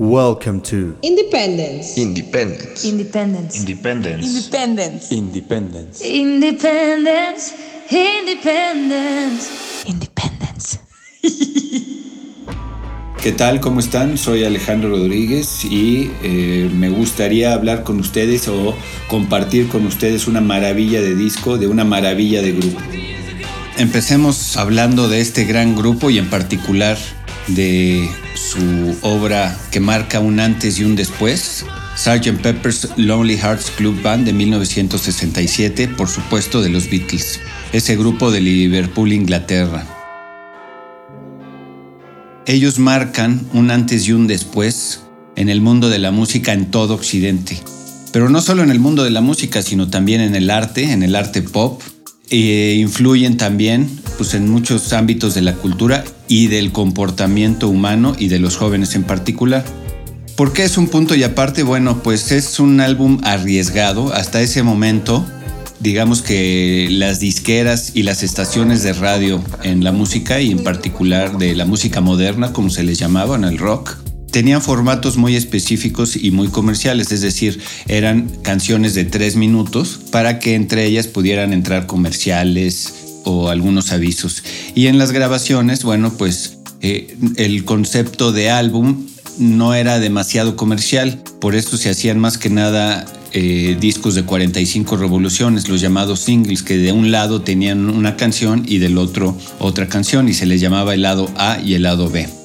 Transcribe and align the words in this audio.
Welcome 0.00 0.62
to 0.62 0.96
Independence. 1.02 1.98
Independence. 2.00 2.86
Independence. 2.86 3.54
Independence. 3.58 4.30
Independence. 4.30 5.12
Independence. 5.12 6.00
Independence. 6.00 7.52
Independence. 7.90 9.84
Independence. 9.84 10.80
¿Qué 13.22 13.32
tal? 13.32 13.60
¿Cómo 13.60 13.80
están? 13.80 14.16
Soy 14.16 14.44
Alejandro 14.44 14.88
Rodríguez 14.88 15.66
y 15.66 16.10
eh, 16.22 16.70
me 16.74 16.88
gustaría 16.88 17.52
hablar 17.52 17.84
con 17.84 18.00
ustedes 18.00 18.48
o 18.48 18.74
compartir 19.06 19.68
con 19.68 19.84
ustedes 19.84 20.26
una 20.26 20.40
maravilla 20.40 21.02
de 21.02 21.14
disco, 21.14 21.58
de 21.58 21.68
una 21.68 21.84
maravilla 21.84 22.40
de 22.40 22.52
grupo. 22.52 22.80
Empecemos 23.76 24.56
hablando 24.56 25.10
de 25.10 25.20
este 25.20 25.44
gran 25.44 25.76
grupo 25.76 26.08
y 26.08 26.16
en 26.16 26.30
particular 26.30 26.96
de 27.48 28.08
su 28.34 28.96
obra 29.02 29.58
que 29.70 29.80
marca 29.80 30.20
un 30.20 30.40
antes 30.40 30.78
y 30.78 30.84
un 30.84 30.96
después, 30.96 31.64
Sgt. 31.96 32.40
Pepper's 32.42 32.88
Lonely 32.96 33.36
Hearts 33.36 33.70
Club 33.70 34.00
Band 34.02 34.26
de 34.26 34.32
1967, 34.32 35.88
por 35.88 36.08
supuesto 36.08 36.62
de 36.62 36.70
los 36.70 36.88
Beatles, 36.90 37.40
ese 37.72 37.96
grupo 37.96 38.30
de 38.30 38.40
Liverpool, 38.40 39.12
Inglaterra. 39.12 39.86
Ellos 42.46 42.78
marcan 42.78 43.46
un 43.52 43.70
antes 43.70 44.08
y 44.08 44.12
un 44.12 44.26
después 44.26 45.02
en 45.36 45.48
el 45.48 45.60
mundo 45.60 45.88
de 45.88 45.98
la 45.98 46.10
música 46.10 46.52
en 46.52 46.70
todo 46.70 46.94
Occidente. 46.94 47.60
Pero 48.12 48.28
no 48.28 48.40
solo 48.40 48.62
en 48.62 48.70
el 48.70 48.80
mundo 48.80 49.04
de 49.04 49.10
la 49.10 49.20
música, 49.20 49.62
sino 49.62 49.88
también 49.88 50.20
en 50.20 50.34
el 50.34 50.50
arte, 50.50 50.92
en 50.92 51.02
el 51.02 51.14
arte 51.14 51.42
pop. 51.42 51.80
E 52.30 52.74
influyen 52.78 53.36
también 53.36 53.90
pues, 54.16 54.34
en 54.34 54.48
muchos 54.48 54.92
ámbitos 54.92 55.34
de 55.34 55.42
la 55.42 55.54
cultura 55.54 56.04
y 56.28 56.46
del 56.46 56.72
comportamiento 56.72 57.68
humano 57.68 58.14
y 58.18 58.28
de 58.28 58.38
los 58.38 58.56
jóvenes 58.56 58.94
en 58.94 59.04
particular. 59.04 59.64
¿Por 60.36 60.52
qué 60.52 60.62
es 60.64 60.78
un 60.78 60.88
punto 60.88 61.14
y 61.14 61.22
aparte? 61.22 61.62
Bueno, 61.62 62.02
pues 62.02 62.32
es 62.32 62.60
un 62.60 62.80
álbum 62.80 63.18
arriesgado. 63.24 64.14
Hasta 64.14 64.40
ese 64.40 64.62
momento 64.62 65.26
digamos 65.80 66.20
que 66.22 66.88
las 66.90 67.20
disqueras 67.20 67.92
y 67.94 68.02
las 68.02 68.22
estaciones 68.22 68.82
de 68.82 68.92
radio 68.92 69.42
en 69.62 69.82
la 69.82 69.92
música 69.92 70.40
y 70.40 70.50
en 70.50 70.62
particular 70.62 71.38
de 71.38 71.54
la 71.54 71.64
música 71.64 72.00
moderna, 72.00 72.52
como 72.52 72.70
se 72.70 72.84
les 72.84 72.98
llamaba 72.98 73.36
en 73.36 73.44
el 73.44 73.58
rock, 73.58 73.96
tenían 74.30 74.62
formatos 74.62 75.16
muy 75.16 75.36
específicos 75.36 76.16
y 76.16 76.30
muy 76.30 76.48
comerciales, 76.48 77.12
es 77.12 77.20
decir, 77.20 77.60
eran 77.88 78.30
canciones 78.42 78.94
de 78.94 79.04
tres 79.04 79.36
minutos 79.36 80.00
para 80.10 80.38
que 80.38 80.54
entre 80.54 80.84
ellas 80.86 81.06
pudieran 81.06 81.52
entrar 81.52 81.86
comerciales 81.86 82.94
o 83.24 83.48
algunos 83.48 83.92
avisos. 83.92 84.42
Y 84.74 84.86
en 84.86 84.98
las 84.98 85.12
grabaciones, 85.12 85.84
bueno, 85.84 86.12
pues 86.16 86.58
eh, 86.80 87.16
el 87.36 87.64
concepto 87.64 88.32
de 88.32 88.50
álbum 88.50 89.06
no 89.38 89.74
era 89.74 89.98
demasiado 89.98 90.56
comercial, 90.56 91.22
por 91.40 91.54
eso 91.54 91.76
se 91.76 91.90
hacían 91.90 92.18
más 92.18 92.38
que 92.38 92.50
nada 92.50 93.06
eh, 93.32 93.76
discos 93.80 94.14
de 94.14 94.24
45 94.24 94.96
revoluciones, 94.96 95.68
los 95.68 95.80
llamados 95.80 96.20
singles, 96.20 96.62
que 96.62 96.76
de 96.76 96.92
un 96.92 97.10
lado 97.10 97.42
tenían 97.42 97.88
una 97.88 98.16
canción 98.16 98.64
y 98.66 98.78
del 98.78 98.98
otro 98.98 99.36
otra 99.58 99.88
canción 99.88 100.28
y 100.28 100.34
se 100.34 100.46
les 100.46 100.60
llamaba 100.60 100.94
el 100.94 101.02
lado 101.02 101.28
A 101.36 101.58
y 101.64 101.74
el 101.74 101.84
lado 101.84 102.10
B. 102.10 102.39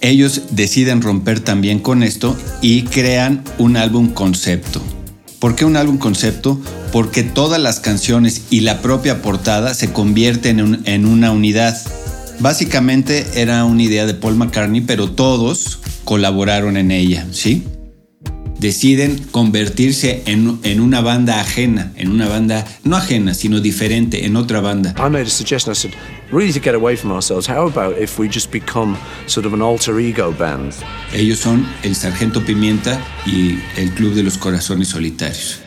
Ellos 0.00 0.42
deciden 0.50 1.02
romper 1.02 1.40
también 1.40 1.78
con 1.78 2.02
esto 2.02 2.36
y 2.62 2.82
crean 2.84 3.44
un 3.58 3.76
álbum 3.76 4.08
concepto. 4.08 4.82
¿Por 5.38 5.56
qué 5.56 5.64
un 5.64 5.76
álbum 5.76 5.98
concepto? 5.98 6.60
Porque 6.90 7.22
todas 7.22 7.60
las 7.60 7.80
canciones 7.80 8.42
y 8.50 8.60
la 8.60 8.80
propia 8.80 9.22
portada 9.22 9.74
se 9.74 9.92
convierten 9.92 10.82
en, 10.84 11.06
una 11.06 11.32
unidad. 11.32 11.78
Básicamente 12.40 13.26
era 13.34 13.64
una 13.64 13.82
idea 13.82 14.06
de 14.06 14.14
Paul 14.14 14.36
McCartney, 14.36 14.80
pero 14.80 15.10
todos 15.10 15.80
colaboraron 16.04 16.76
en 16.76 16.90
ella, 16.90 17.26
¿sí? 17.32 17.64
deciden 18.58 19.18
convertirse 19.30 20.22
en, 20.26 20.60
en, 20.64 20.80
una 20.80 21.00
banda 21.00 21.40
ajena, 21.40 21.92
en 21.96 22.10
una 22.10 22.28
banda 22.28 22.66
no 22.84 22.96
ajena, 22.96 23.32
sino 23.32 23.60
diferente, 23.60 24.26
en 24.26 24.36
otra 24.36 24.60
banda. 24.60 24.94
I 24.98 25.08
made 25.08 25.22
a 25.22 25.30
suggestion. 25.30 25.72
I 25.72 25.74
said, 25.74 25.92
really 26.32 26.52
to 26.52 26.60
get 26.60 26.74
away 26.74 26.96
from 26.96 27.12
ourselves, 27.12 27.46
how 27.46 27.66
about 27.66 27.98
if 27.98 28.18
we 28.18 28.28
just 28.28 28.50
become 28.50 28.96
sort 29.26 29.46
of 29.46 29.52
an 29.52 29.62
alter 29.62 29.98
ego 29.98 30.32
band? 30.32 30.74
Ellos 31.12 31.40
son 31.40 31.66
el 31.82 31.94
Sargento 31.94 32.40
Pimienta 32.44 33.00
y 33.26 33.58
el 33.76 33.90
Club 33.94 34.14
de 34.14 34.22
los 34.22 34.38
Corazones 34.38 34.88
Solitarios. 34.88 35.60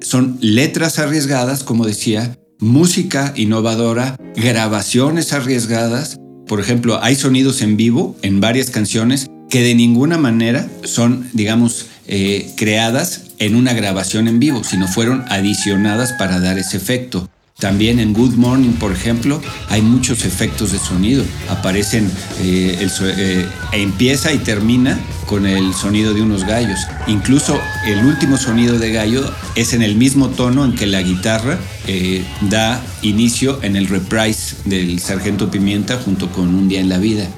Son 0.00 0.36
letras 0.40 0.98
arriesgadas, 0.98 1.62
como 1.62 1.86
decía, 1.86 2.36
música 2.58 3.32
innovadora, 3.36 4.16
grabaciones 4.36 5.32
arriesgadas. 5.32 6.18
Por 6.46 6.60
ejemplo, 6.60 6.98
hay 7.02 7.14
sonidos 7.14 7.62
en 7.62 7.76
vivo 7.76 8.16
en 8.22 8.40
varias 8.40 8.70
canciones 8.70 9.28
que 9.48 9.62
de 9.62 9.74
ninguna 9.74 10.18
manera 10.18 10.68
son, 10.84 11.28
digamos, 11.32 11.86
eh, 12.08 12.52
creadas 12.56 13.26
en 13.38 13.54
una 13.54 13.72
grabación 13.72 14.28
en 14.28 14.40
vivo, 14.40 14.64
sino 14.64 14.88
fueron 14.88 15.24
adicionadas 15.28 16.12
para 16.14 16.40
dar 16.40 16.58
ese 16.58 16.76
efecto. 16.76 17.28
También 17.62 18.00
en 18.00 18.12
Good 18.12 18.34
Morning, 18.34 18.72
por 18.72 18.90
ejemplo, 18.90 19.40
hay 19.68 19.82
muchos 19.82 20.24
efectos 20.24 20.72
de 20.72 20.80
sonido. 20.80 21.24
Aparecen, 21.48 22.10
eh, 22.40 22.88
eh, 23.00 23.46
empieza 23.70 24.32
y 24.32 24.38
termina 24.38 24.98
con 25.26 25.46
el 25.46 25.72
sonido 25.72 26.12
de 26.12 26.22
unos 26.22 26.42
gallos. 26.42 26.80
Incluso 27.06 27.56
el 27.86 28.04
último 28.04 28.36
sonido 28.36 28.80
de 28.80 28.90
gallo 28.90 29.32
es 29.54 29.74
en 29.74 29.82
el 29.82 29.94
mismo 29.94 30.30
tono 30.30 30.64
en 30.64 30.74
que 30.74 30.88
la 30.88 31.02
guitarra 31.02 31.56
eh, 31.86 32.24
da 32.50 32.82
inicio 33.02 33.62
en 33.62 33.76
el 33.76 33.86
reprise 33.86 34.56
del 34.64 34.98
Sargento 34.98 35.48
Pimienta 35.48 36.00
junto 36.04 36.32
con 36.32 36.52
Un 36.56 36.68
Día 36.68 36.80
en 36.80 36.88
la 36.88 36.98
Vida 36.98 37.28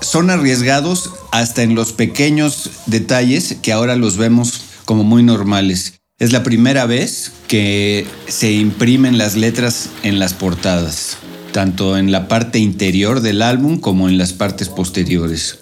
son 0.00 0.30
arriesgados 0.30 1.10
hasta 1.30 1.62
en 1.62 1.76
los 1.76 1.92
pequeños 1.92 2.70
detalles 2.86 3.56
que 3.62 3.70
ahora 3.72 3.94
los 3.94 4.16
vemos 4.16 4.64
como 4.84 5.04
muy 5.04 5.22
normales. 5.22 6.00
Es 6.18 6.32
la 6.32 6.42
primera 6.42 6.86
vez 6.86 7.32
que 7.52 8.06
se 8.28 8.50
imprimen 8.50 9.18
las 9.18 9.36
letras 9.36 9.90
en 10.02 10.18
las 10.18 10.32
portadas, 10.32 11.18
tanto 11.52 11.98
en 11.98 12.10
la 12.10 12.26
parte 12.26 12.58
interior 12.58 13.20
del 13.20 13.42
álbum 13.42 13.78
como 13.78 14.08
en 14.08 14.16
las 14.16 14.32
partes 14.32 14.70
posteriores. 14.70 15.58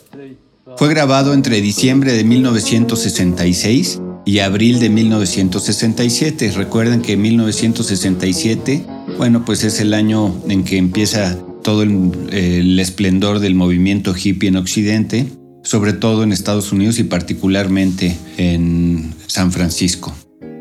Fue 0.77 0.89
grabado 0.89 1.35
entre 1.35 1.61
diciembre 1.61 2.13
de 2.13 2.23
1966 2.23 4.01
y 4.25 4.39
abril 4.39 4.79
de 4.79 4.89
1967. 4.89 6.53
Recuerden 6.53 7.03
que 7.03 7.17
1967, 7.17 8.87
bueno, 9.19 9.45
pues 9.45 9.65
es 9.65 9.81
el 9.81 9.93
año 9.93 10.33
en 10.49 10.63
que 10.63 10.77
empieza 10.77 11.37
todo 11.65 11.83
el, 11.83 12.79
esplendor 12.79 13.41
del 13.41 13.57
movimiento 13.57 14.15
hippie 14.15 14.49
en 14.49 14.59
Occidente, 14.59 15.27
sobre 15.65 15.93
todo 15.93 16.23
en 16.23 16.31
Estados 16.31 16.71
Unidos 16.71 17.01
y 17.01 17.03
particularmente 17.03 18.17
en 18.37 19.13
San 19.27 19.51
Francisco. 19.51 20.15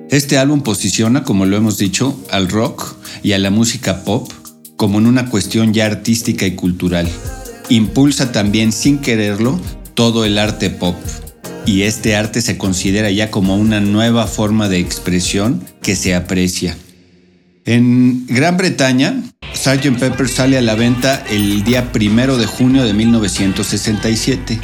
Este 0.10 0.40
álbum 0.40 0.62
posiciona, 0.62 1.24
como 1.24 1.46
lo 1.46 1.56
hemos 1.56 1.78
dicho, 1.78 2.20
al 2.32 2.50
rock 2.50 2.96
y 3.22 3.34
a 3.34 3.40
la 3.40 3.52
música 3.52 4.04
pop 4.04 4.32
como 4.76 4.98
en 4.98 5.06
una 5.06 5.30
cuestión 5.30 5.74
ya 5.74 5.86
artística 5.86 6.48
y 6.48 6.56
cultural. 6.56 7.08
Impulsa 7.68 8.32
también, 8.32 8.72
sin 8.72 9.00
quererlo, 9.00 9.60
todo 9.94 10.26
el 10.26 10.40
arte 10.40 10.70
pop. 10.70 10.96
Y 11.66 11.82
este 11.82 12.16
arte 12.16 12.42
se 12.42 12.58
considera 12.58 13.12
ya 13.12 13.30
como 13.30 13.58
una 13.58 13.82
nueva 13.82 14.26
forma 14.26 14.70
de 14.70 14.80
expresión 14.80 15.62
que 15.82 15.98
se 15.98 16.16
aprecia. 16.16 16.78
En 17.66 18.26
Gran 18.26 18.56
Bretaña, 18.56 19.22
Sgt. 19.54 20.00
Pepper 20.00 20.30
sale 20.30 20.58
a 20.58 20.62
la 20.62 20.76
venta 20.76 21.24
el 21.30 21.64
día 21.66 21.92
primero 21.92 22.38
de 22.38 22.46
junio 22.46 22.84
de 22.84 22.94
1967 22.94 24.60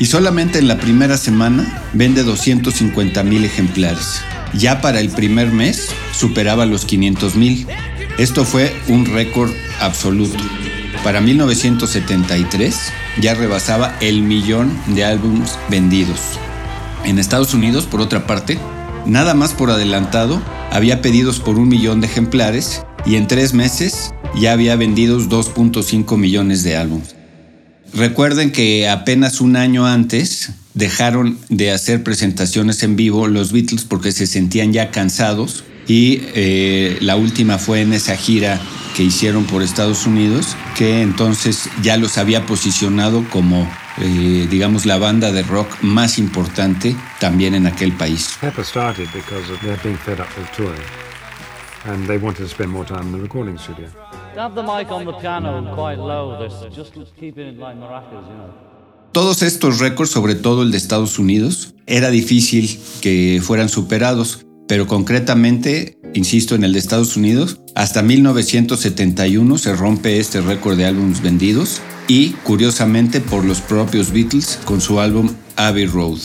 y 0.00 0.06
solamente 0.06 0.58
en 0.58 0.66
la 0.66 0.78
primera 0.78 1.18
semana 1.18 1.84
vende 1.92 2.24
250 2.24 3.22
mil 3.22 3.44
ejemplares. 3.44 4.22
Ya 4.54 4.80
para 4.80 5.00
el 5.00 5.10
primer 5.10 5.52
mes 5.52 5.88
superaba 6.12 6.66
los 6.66 6.84
500 6.84 7.36
mil. 7.36 7.66
Esto 8.18 8.44
fue 8.44 8.74
un 8.88 9.06
récord 9.06 9.50
absoluto. 9.80 10.42
Para 11.04 11.20
1973 11.20 12.76
ya 13.20 13.34
rebasaba 13.34 13.96
el 14.00 14.22
millón 14.22 14.76
de 14.88 15.04
álbumes 15.04 15.58
vendidos. 15.70 16.20
En 17.04 17.18
Estados 17.18 17.54
Unidos, 17.54 17.86
por 17.86 18.00
otra 18.00 18.26
parte, 18.26 18.58
nada 19.06 19.34
más 19.34 19.54
por 19.54 19.70
adelantado, 19.70 20.42
había 20.70 21.00
pedidos 21.00 21.38
por 21.40 21.58
un 21.58 21.68
millón 21.68 22.00
de 22.00 22.08
ejemplares 22.08 22.82
y 23.06 23.16
en 23.16 23.26
tres 23.26 23.54
meses 23.54 24.12
ya 24.34 24.52
había 24.52 24.76
vendido 24.76 25.18
2.5 25.20 26.16
millones 26.16 26.62
de 26.62 26.76
álbumes. 26.76 27.14
Recuerden 27.94 28.52
que 28.52 28.88
apenas 28.88 29.40
un 29.40 29.56
año 29.56 29.86
antes 29.86 30.50
dejaron 30.78 31.38
de 31.48 31.72
hacer 31.72 32.04
presentaciones 32.04 32.84
en 32.84 32.94
vivo 32.94 33.26
los 33.26 33.52
Beatles 33.52 33.84
porque 33.84 34.12
se 34.12 34.28
sentían 34.28 34.72
ya 34.72 34.90
cansados 34.92 35.64
y 35.88 36.22
eh, 36.34 36.98
la 37.00 37.16
última 37.16 37.58
fue 37.58 37.80
en 37.80 37.92
esa 37.92 38.16
gira 38.16 38.60
que 38.96 39.02
hicieron 39.02 39.44
por 39.44 39.62
Estados 39.62 40.06
Unidos 40.06 40.56
que 40.76 41.02
entonces 41.02 41.68
ya 41.82 41.96
los 41.96 42.16
había 42.16 42.46
posicionado 42.46 43.24
como 43.30 43.68
eh, 43.98 44.46
digamos 44.48 44.86
la 44.86 44.98
banda 44.98 45.32
de 45.32 45.42
rock 45.42 45.68
más 45.82 46.16
importante 46.16 46.94
también 47.18 47.56
en 47.56 47.66
aquel 47.66 47.92
país. 47.92 48.38
Pepper 48.40 48.64
started 48.64 49.08
because 49.12 49.52
of 49.52 49.60
their 49.60 49.78
being 49.82 49.98
fed 49.98 50.20
up 50.20 50.28
with 50.38 50.46
touring 50.56 50.80
and 51.86 52.06
they 52.06 52.18
wanted 52.18 52.44
to 52.44 52.48
spend 52.48 52.70
more 52.70 52.86
time 52.86 53.08
in 53.08 53.12
the 53.12 53.20
recording 53.20 53.58
studio. 53.58 53.88
Have 54.36 54.54
the 54.54 54.62
mic 54.62 54.92
on 54.92 55.04
the 55.04 55.12
piano 55.14 55.74
quite 55.74 55.98
low. 55.98 56.38
They're 56.38 56.70
just 56.70 56.94
keeping 57.18 57.48
it 57.48 57.58
like 57.58 57.76
maracas, 57.76 58.28
you 58.28 58.36
know. 58.36 58.67
Todos 59.12 59.42
estos 59.42 59.78
récords, 59.78 60.10
sobre 60.10 60.34
todo 60.34 60.62
el 60.62 60.70
de 60.70 60.76
Estados 60.76 61.18
Unidos, 61.18 61.74
era 61.86 62.10
difícil 62.10 62.78
que 63.00 63.40
fueran 63.42 63.70
superados, 63.70 64.44
pero 64.68 64.86
concretamente, 64.86 65.98
insisto, 66.14 66.54
en 66.54 66.62
el 66.62 66.74
de 66.74 66.78
Estados 66.78 67.16
Unidos, 67.16 67.58
hasta 67.74 68.02
1971 68.02 69.56
se 69.58 69.74
rompe 69.74 70.20
este 70.20 70.42
récord 70.42 70.76
de 70.76 70.84
álbumes 70.84 71.22
vendidos 71.22 71.80
y, 72.06 72.30
curiosamente, 72.44 73.20
por 73.20 73.44
los 73.44 73.60
propios 73.60 74.12
Beatles 74.12 74.58
con 74.66 74.80
su 74.82 75.00
álbum 75.00 75.30
Abbey 75.56 75.86
Road. 75.86 76.18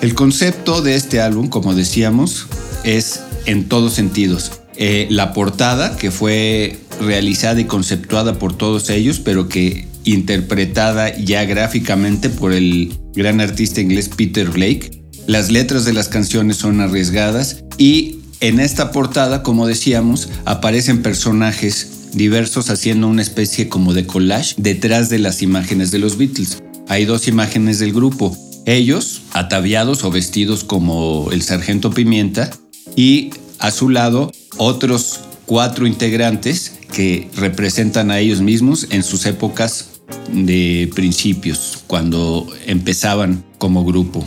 El 0.00 0.14
concepto 0.14 0.80
de 0.80 0.94
este 0.94 1.20
álbum, 1.20 1.48
como 1.48 1.74
decíamos, 1.74 2.46
es 2.84 3.20
en 3.44 3.68
todos 3.68 3.92
sentidos. 3.92 4.52
Eh, 4.76 5.06
la 5.10 5.34
portada, 5.34 5.96
que 5.96 6.10
fue 6.10 6.80
realizada 7.00 7.60
y 7.60 7.66
conceptuada 7.66 8.38
por 8.38 8.56
todos 8.56 8.88
ellos, 8.88 9.20
pero 9.20 9.48
que 9.48 9.91
interpretada 10.04 11.16
ya 11.16 11.44
gráficamente 11.44 12.28
por 12.28 12.52
el 12.52 12.98
gran 13.14 13.40
artista 13.40 13.80
inglés 13.80 14.08
Peter 14.08 14.48
Blake. 14.50 15.02
Las 15.26 15.50
letras 15.50 15.84
de 15.84 15.92
las 15.92 16.08
canciones 16.08 16.56
son 16.56 16.80
arriesgadas 16.80 17.64
y 17.78 18.18
en 18.40 18.58
esta 18.58 18.90
portada, 18.90 19.42
como 19.42 19.66
decíamos, 19.66 20.28
aparecen 20.44 21.02
personajes 21.02 22.10
diversos 22.12 22.70
haciendo 22.70 23.08
una 23.08 23.22
especie 23.22 23.68
como 23.68 23.94
de 23.94 24.06
collage 24.06 24.54
detrás 24.58 25.08
de 25.08 25.18
las 25.18 25.42
imágenes 25.42 25.90
de 25.90 25.98
los 25.98 26.18
Beatles. 26.18 26.62
Hay 26.88 27.04
dos 27.04 27.28
imágenes 27.28 27.78
del 27.78 27.92
grupo, 27.92 28.36
ellos 28.66 29.22
ataviados 29.32 30.04
o 30.04 30.10
vestidos 30.10 30.64
como 30.64 31.28
el 31.32 31.42
sargento 31.42 31.92
Pimienta 31.92 32.50
y 32.96 33.30
a 33.58 33.70
su 33.70 33.88
lado 33.88 34.32
otros 34.56 35.20
cuatro 35.46 35.86
integrantes 35.86 36.72
que 36.92 37.28
representan 37.36 38.10
a 38.10 38.18
ellos 38.18 38.40
mismos 38.40 38.88
en 38.90 39.02
sus 39.02 39.26
épocas 39.26 39.86
de 40.32 40.90
principios, 40.94 41.82
cuando 41.86 42.46
empezaban 42.66 43.44
como 43.58 43.84
grupo. 43.84 44.24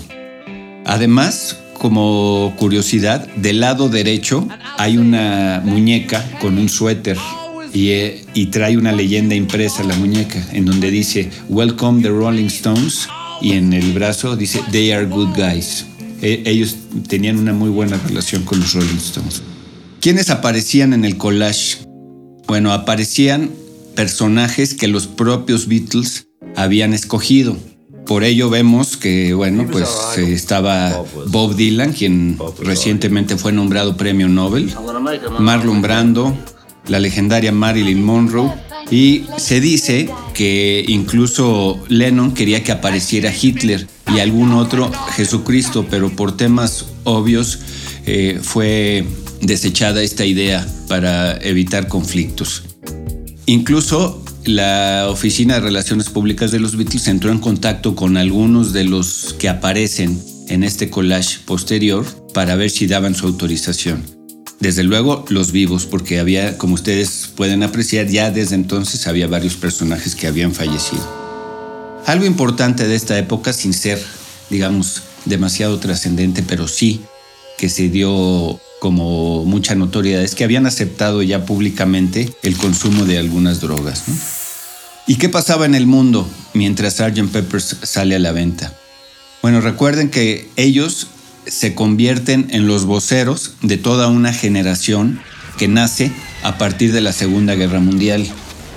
Además, 0.86 1.58
como 1.74 2.54
curiosidad, 2.58 3.28
del 3.36 3.60
lado 3.60 3.90
derecho 3.90 4.48
hay 4.78 4.98
una 4.98 5.62
muñeca 5.64 6.24
con 6.40 6.58
un 6.58 6.70
suéter 6.70 7.18
y, 7.74 7.90
eh, 7.90 8.26
y, 8.34 8.48
trae 8.48 8.78
una 8.78 8.92
leyenda 8.92 9.36
impresa 9.36 9.84
la 9.84 9.96
muñeca 9.96 10.42
en 10.54 10.66
donde 10.66 10.90
dice 10.92 11.30
Welcome 11.50 12.02
the 12.02 12.10
Rolling 12.10 12.46
Stones 12.46 13.10
y 13.42 13.54
en 13.54 13.74
el 13.74 13.92
brazo 13.92 14.36
dice 14.38 14.62
They 14.72 14.92
are 14.92 15.06
good 15.06 15.36
guys. 15.36 15.86
E, 16.22 16.44
ellos 16.46 16.76
tenían 17.08 17.38
una 17.38 17.54
muy 17.54 17.70
buena 17.70 17.98
relación 17.98 18.44
con 18.44 18.60
los 18.60 18.74
Rolling 18.74 18.98
Stones. 18.98 19.42
¿Quiénes 20.00 20.30
aparecían 20.30 20.94
en 20.94 21.04
el 21.04 21.18
collage? 21.18 21.78
Bueno, 22.48 22.72
aparecían 22.72 23.50
personajes 23.96 24.74
que 24.74 24.88
los 24.88 25.08
propios 25.08 25.68
Beatles 25.68 26.28
habían 26.56 26.94
escogido. 26.94 27.58
Por 28.06 28.24
ello 28.24 28.52
vemos 28.52 28.98
que, 28.98 29.34
bueno, 29.34 29.68
pues 29.72 29.90
estaba 30.18 31.04
Bob 31.28 31.56
Dylan, 31.56 31.94
quien 31.94 32.38
recientemente 32.60 33.36
fue 33.36 33.52
nombrado 33.52 33.98
premio 33.98 34.28
Nobel, 34.28 34.72
Marlon 35.40 35.82
Brando, 35.82 36.38
la 36.88 37.00
legendaria 37.00 37.52
Marilyn 37.52 38.04
Monroe, 38.04 38.52
y 38.92 39.24
se 39.38 39.60
dice 39.60 40.08
que 40.36 40.86
incluso 40.88 41.84
Lennon 41.88 42.36
quería 42.36 42.64
que 42.64 42.72
apareciera 42.72 43.34
Hitler 43.34 43.88
y 44.14 44.20
algún 44.20 44.52
otro 44.54 44.92
Jesucristo, 45.16 45.88
pero 45.90 46.12
por 46.12 46.38
temas 46.38 46.86
obvios 47.06 47.60
eh, 48.06 48.40
fue 48.40 49.04
desechada 49.42 50.04
esta 50.04 50.26
idea 50.26 50.66
para 50.88 51.38
evitar 51.38 51.88
conflictos. 51.88 52.75
Incluso 53.48 54.24
la 54.46 55.08
Oficina 55.10 55.56
de 55.56 55.60
Relaciones 55.60 56.10
Públicas 56.10 56.52
de 56.52 56.60
los 56.60 56.76
Beatles 56.76 57.08
entró 57.08 57.32
en 57.32 57.40
contacto 57.40 57.96
con 57.96 58.18
algunos 58.18 58.74
de 58.74 58.86
los 58.86 59.36
que 59.38 59.50
aparecen 59.50 60.20
en 60.50 60.64
este 60.64 60.90
collage 60.90 61.40
posterior 61.46 62.06
para 62.34 62.56
ver 62.56 62.72
si 62.72 62.88
daban 62.88 63.14
su 63.14 63.28
autorización. 63.28 64.04
Desde 64.60 64.84
luego 64.84 65.26
los 65.30 65.52
vivos, 65.52 65.86
porque 65.86 66.20
había, 66.20 66.58
como 66.58 66.74
ustedes 66.74 67.30
pueden 67.36 67.62
apreciar, 67.62 68.08
ya 68.08 68.32
desde 68.32 68.56
entonces 68.56 69.06
había 69.06 69.28
varios 69.28 69.56
personajes 69.56 70.16
que 70.16 70.28
habían 70.28 70.54
fallecido. 70.54 71.04
Algo 72.06 72.26
importante 72.26 72.88
de 72.88 72.96
esta 72.96 73.18
época, 73.18 73.54
sin 73.54 73.74
ser, 73.74 74.02
digamos, 74.50 75.04
demasiado 75.26 75.78
trascendente, 75.80 76.42
pero 76.42 76.68
sí 76.68 77.02
que 77.58 77.70
se 77.70 77.90
dio 77.90 78.60
como 78.86 79.44
mucha 79.46 79.74
notoriedad 79.74 80.22
es 80.22 80.36
que 80.36 80.44
habían 80.44 80.68
aceptado 80.68 81.24
ya 81.24 81.44
públicamente 81.44 82.32
el 82.44 82.56
consumo 82.56 83.06
de 83.06 83.18
algunas 83.18 83.60
drogas. 83.60 84.04
¿Y 85.08 85.16
qué 85.16 85.28
pasaba 85.28 85.66
en 85.66 85.74
el 85.74 85.88
mundo 85.88 86.30
mientras 86.54 86.98
Sgt. 86.98 87.32
Peppers 87.32 87.78
sale 87.82 88.16
a 88.16 88.20
la 88.20 88.32
venta? 88.32 88.78
Bueno, 89.42 89.60
recuerden 89.60 90.12
que 90.12 90.48
ellos 90.56 91.08
se 91.48 91.74
convierten 91.74 92.46
en 92.52 92.68
los 92.68 92.86
voceros 92.86 93.54
de 93.64 93.78
toda 93.78 94.08
una 94.08 94.32
generación 94.32 95.20
que 95.58 95.68
nace 95.68 96.12
a 96.44 96.60
partir 96.60 96.92
de 96.92 97.02
la 97.02 97.12
Segunda 97.12 97.56
Guerra 97.56 97.80
Mundial, 97.80 98.28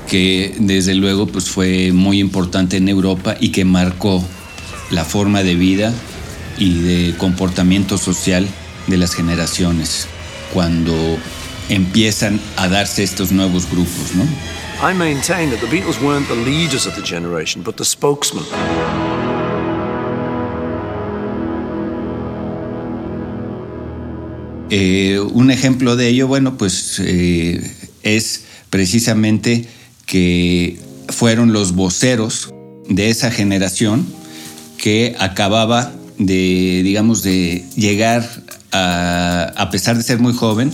que 0.09 0.55
desde 0.59 0.95
luego 0.95 1.27
pues 1.27 1.51
fue 1.51 1.93
muy 1.93 2.19
importante 2.19 2.79
en 2.79 2.89
Europa 2.89 3.37
y 3.39 3.51
que 3.51 3.67
marcó 3.67 4.25
la 4.91 5.05
forma 5.05 5.43
de 5.43 5.55
vida 5.55 5.93
y 6.57 6.81
de 6.81 7.15
comportamiento 7.19 7.99
social 7.99 8.49
de 8.89 8.97
las 8.97 9.15
generaciones 9.15 10.09
cuando 10.53 10.95
empiezan 11.69 12.41
a 12.57 12.69
darse 12.69 13.03
estos 13.05 13.31
nuevos 13.31 13.71
grupos, 13.71 14.15
¿no? 14.15 14.25
I 14.81 14.95
maintain 14.95 15.51
that 15.51 15.61
the 15.61 15.67
Beatles 15.67 16.01
weren't 16.01 16.29
the 16.29 16.37
leaders 16.37 16.87
of 16.87 16.95
the 16.95 17.03
generation, 17.03 17.63
but 17.63 17.77
the 17.77 17.85
spokesman. 17.85 18.45
Eh, 24.71 25.19
un 25.19 25.51
ejemplo 25.51 25.97
de 25.97 26.09
ello, 26.09 26.29
bueno, 26.29 26.57
pues 26.57 27.01
eh, 27.01 27.61
es 28.03 28.45
precisamente 28.71 29.67
que 30.07 30.79
fueron 31.09 31.53
los 31.53 31.73
voceros 31.73 32.53
de 32.89 33.11
esa 33.11 33.31
generación 33.31 34.07
que 34.77 35.17
acababa 35.19 35.93
de, 36.19 36.83
digamos, 36.85 37.23
de 37.23 37.65
llegar 37.77 38.29
a, 38.73 39.69
pesar 39.71 39.97
de 39.97 40.03
ser 40.03 40.19
muy 40.19 40.33
joven, 40.33 40.73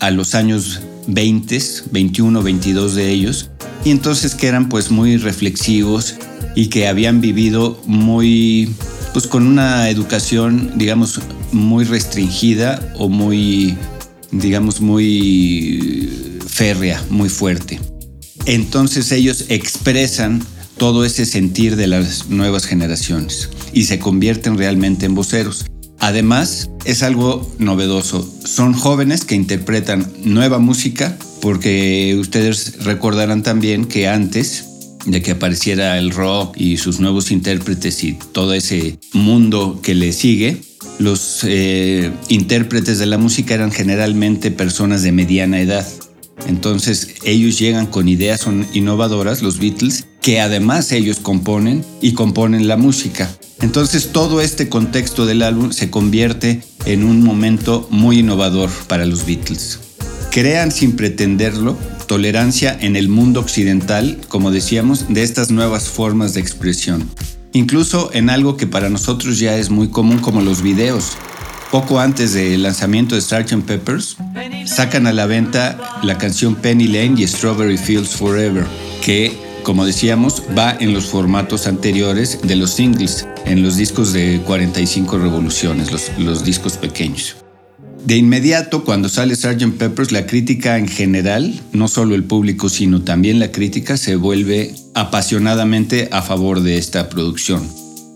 a 0.00 0.10
los 0.10 0.34
años 0.34 0.80
20, 1.06 1.60
21, 1.90 2.42
22 2.42 2.94
de 2.94 3.10
ellos, 3.10 3.50
y 3.84 3.90
entonces 3.90 4.34
que 4.34 4.46
eran 4.48 4.68
pues 4.68 4.90
muy 4.90 5.16
reflexivos 5.16 6.16
y 6.54 6.66
que 6.66 6.88
habían 6.88 7.20
vivido 7.20 7.80
muy, 7.86 8.74
pues 9.12 9.26
con 9.26 9.46
una 9.46 9.88
educación, 9.88 10.72
digamos, 10.76 11.20
muy 11.52 11.84
restringida 11.84 12.92
o 12.98 13.08
muy, 13.08 13.76
digamos, 14.30 14.80
muy 14.80 16.38
férrea, 16.46 17.02
muy 17.10 17.28
fuerte. 17.28 17.80
Entonces 18.46 19.12
ellos 19.12 19.44
expresan 19.48 20.42
todo 20.78 21.04
ese 21.04 21.26
sentir 21.26 21.76
de 21.76 21.86
las 21.86 22.28
nuevas 22.28 22.64
generaciones 22.64 23.50
y 23.72 23.84
se 23.84 23.98
convierten 23.98 24.56
realmente 24.56 25.06
en 25.06 25.14
voceros. 25.14 25.66
Además, 26.00 26.70
es 26.84 27.02
algo 27.02 27.50
novedoso. 27.58 28.28
Son 28.44 28.72
jóvenes 28.72 29.24
que 29.24 29.34
interpretan 29.34 30.10
nueva 30.24 30.58
música 30.58 31.16
porque 31.40 32.16
ustedes 32.18 32.84
recordarán 32.84 33.42
también 33.42 33.84
que 33.84 34.08
antes 34.08 34.64
de 35.06 35.22
que 35.22 35.32
apareciera 35.32 35.98
el 35.98 36.10
rock 36.10 36.56
y 36.56 36.76
sus 36.76 37.00
nuevos 37.00 37.30
intérpretes 37.30 38.04
y 38.04 38.18
todo 38.32 38.54
ese 38.54 38.98
mundo 39.12 39.80
que 39.82 39.94
le 39.94 40.12
sigue, 40.12 40.60
los 40.98 41.40
eh, 41.44 42.10
intérpretes 42.28 42.98
de 42.98 43.06
la 43.06 43.18
música 43.18 43.54
eran 43.54 43.70
generalmente 43.70 44.50
personas 44.50 45.02
de 45.02 45.12
mediana 45.12 45.60
edad. 45.60 45.86
Entonces 46.46 47.14
ellos 47.24 47.58
llegan 47.58 47.86
con 47.86 48.08
ideas 48.08 48.46
innovadoras, 48.72 49.42
los 49.42 49.58
Beatles, 49.58 50.06
que 50.20 50.40
además 50.40 50.92
ellos 50.92 51.18
componen 51.20 51.84
y 52.00 52.12
componen 52.12 52.68
la 52.68 52.76
música. 52.76 53.30
Entonces 53.60 54.12
todo 54.12 54.40
este 54.40 54.68
contexto 54.68 55.26
del 55.26 55.42
álbum 55.42 55.72
se 55.72 55.90
convierte 55.90 56.62
en 56.84 57.04
un 57.04 57.22
momento 57.22 57.86
muy 57.90 58.20
innovador 58.20 58.70
para 58.86 59.04
los 59.04 59.26
Beatles. 59.26 59.80
Crean 60.30 60.70
sin 60.70 60.96
pretenderlo 60.96 61.76
tolerancia 62.06 62.76
en 62.80 62.96
el 62.96 63.08
mundo 63.08 63.38
occidental, 63.40 64.18
como 64.28 64.50
decíamos, 64.50 65.06
de 65.08 65.22
estas 65.22 65.50
nuevas 65.50 65.88
formas 65.88 66.34
de 66.34 66.40
expresión. 66.40 67.08
Incluso 67.52 68.10
en 68.12 68.30
algo 68.30 68.56
que 68.56 68.66
para 68.66 68.88
nosotros 68.88 69.38
ya 69.38 69.56
es 69.56 69.70
muy 69.70 69.88
común 69.88 70.18
como 70.18 70.40
los 70.40 70.62
videos. 70.62 71.16
Poco 71.70 72.00
antes 72.00 72.32
del 72.32 72.62
lanzamiento 72.62 73.14
de 73.14 73.20
Sgt. 73.20 73.62
Peppers, 73.66 74.16
sacan 74.64 75.06
a 75.06 75.12
la 75.12 75.26
venta 75.26 76.00
la 76.02 76.16
canción 76.16 76.54
Penny 76.54 76.86
Lane 76.86 77.20
y 77.20 77.26
Strawberry 77.26 77.76
Fields 77.76 78.16
Forever, 78.16 78.64
que 79.04 79.47
como 79.68 79.84
decíamos, 79.84 80.44
va 80.56 80.74
en 80.80 80.94
los 80.94 81.04
formatos 81.04 81.66
anteriores 81.66 82.38
de 82.42 82.56
los 82.56 82.70
singles, 82.70 83.28
en 83.44 83.62
los 83.62 83.76
discos 83.76 84.14
de 84.14 84.40
45 84.46 85.18
revoluciones, 85.18 85.90
los, 86.18 86.42
discos 86.42 86.78
pequeños. 86.78 87.36
De 88.02 88.16
inmediato, 88.16 88.82
cuando 88.82 89.10
sale 89.10 89.36
Sgt. 89.36 89.76
Peppers, 89.76 90.10
la 90.10 90.24
crítica 90.24 90.78
en 90.78 90.88
general, 90.88 91.60
no 91.72 91.86
solo 91.86 92.14
el 92.14 92.24
público, 92.24 92.70
sino 92.70 93.02
también 93.02 93.38
la 93.38 93.52
crítica, 93.52 93.98
se 93.98 94.16
vuelve 94.16 94.74
apasionadamente 94.94 96.08
a 96.12 96.22
favor 96.22 96.62
de 96.62 96.78
esta 96.78 97.10
producción. 97.10 97.68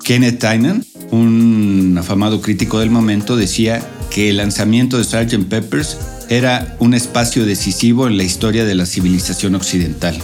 Kenneth 0.03 0.39
Tynan, 0.39 0.87
un 1.11 1.95
afamado 1.99 2.41
crítico 2.41 2.79
del 2.79 2.89
momento, 2.89 3.37
decía 3.37 3.87
que 4.09 4.31
el 4.31 4.39
lanzamiento 4.39 4.97
de 4.97 5.05
Sgt. 5.05 5.51
Peppers 5.51 5.99
era 6.31 6.77
un 6.79 6.95
espacio 6.95 7.45
decisivo 7.45 8.07
en 8.07 8.17
la 8.17 8.23
historia 8.23 8.65
de 8.65 8.75
la 8.75 8.87
civilización 8.87 9.55
occidental. 9.55 10.19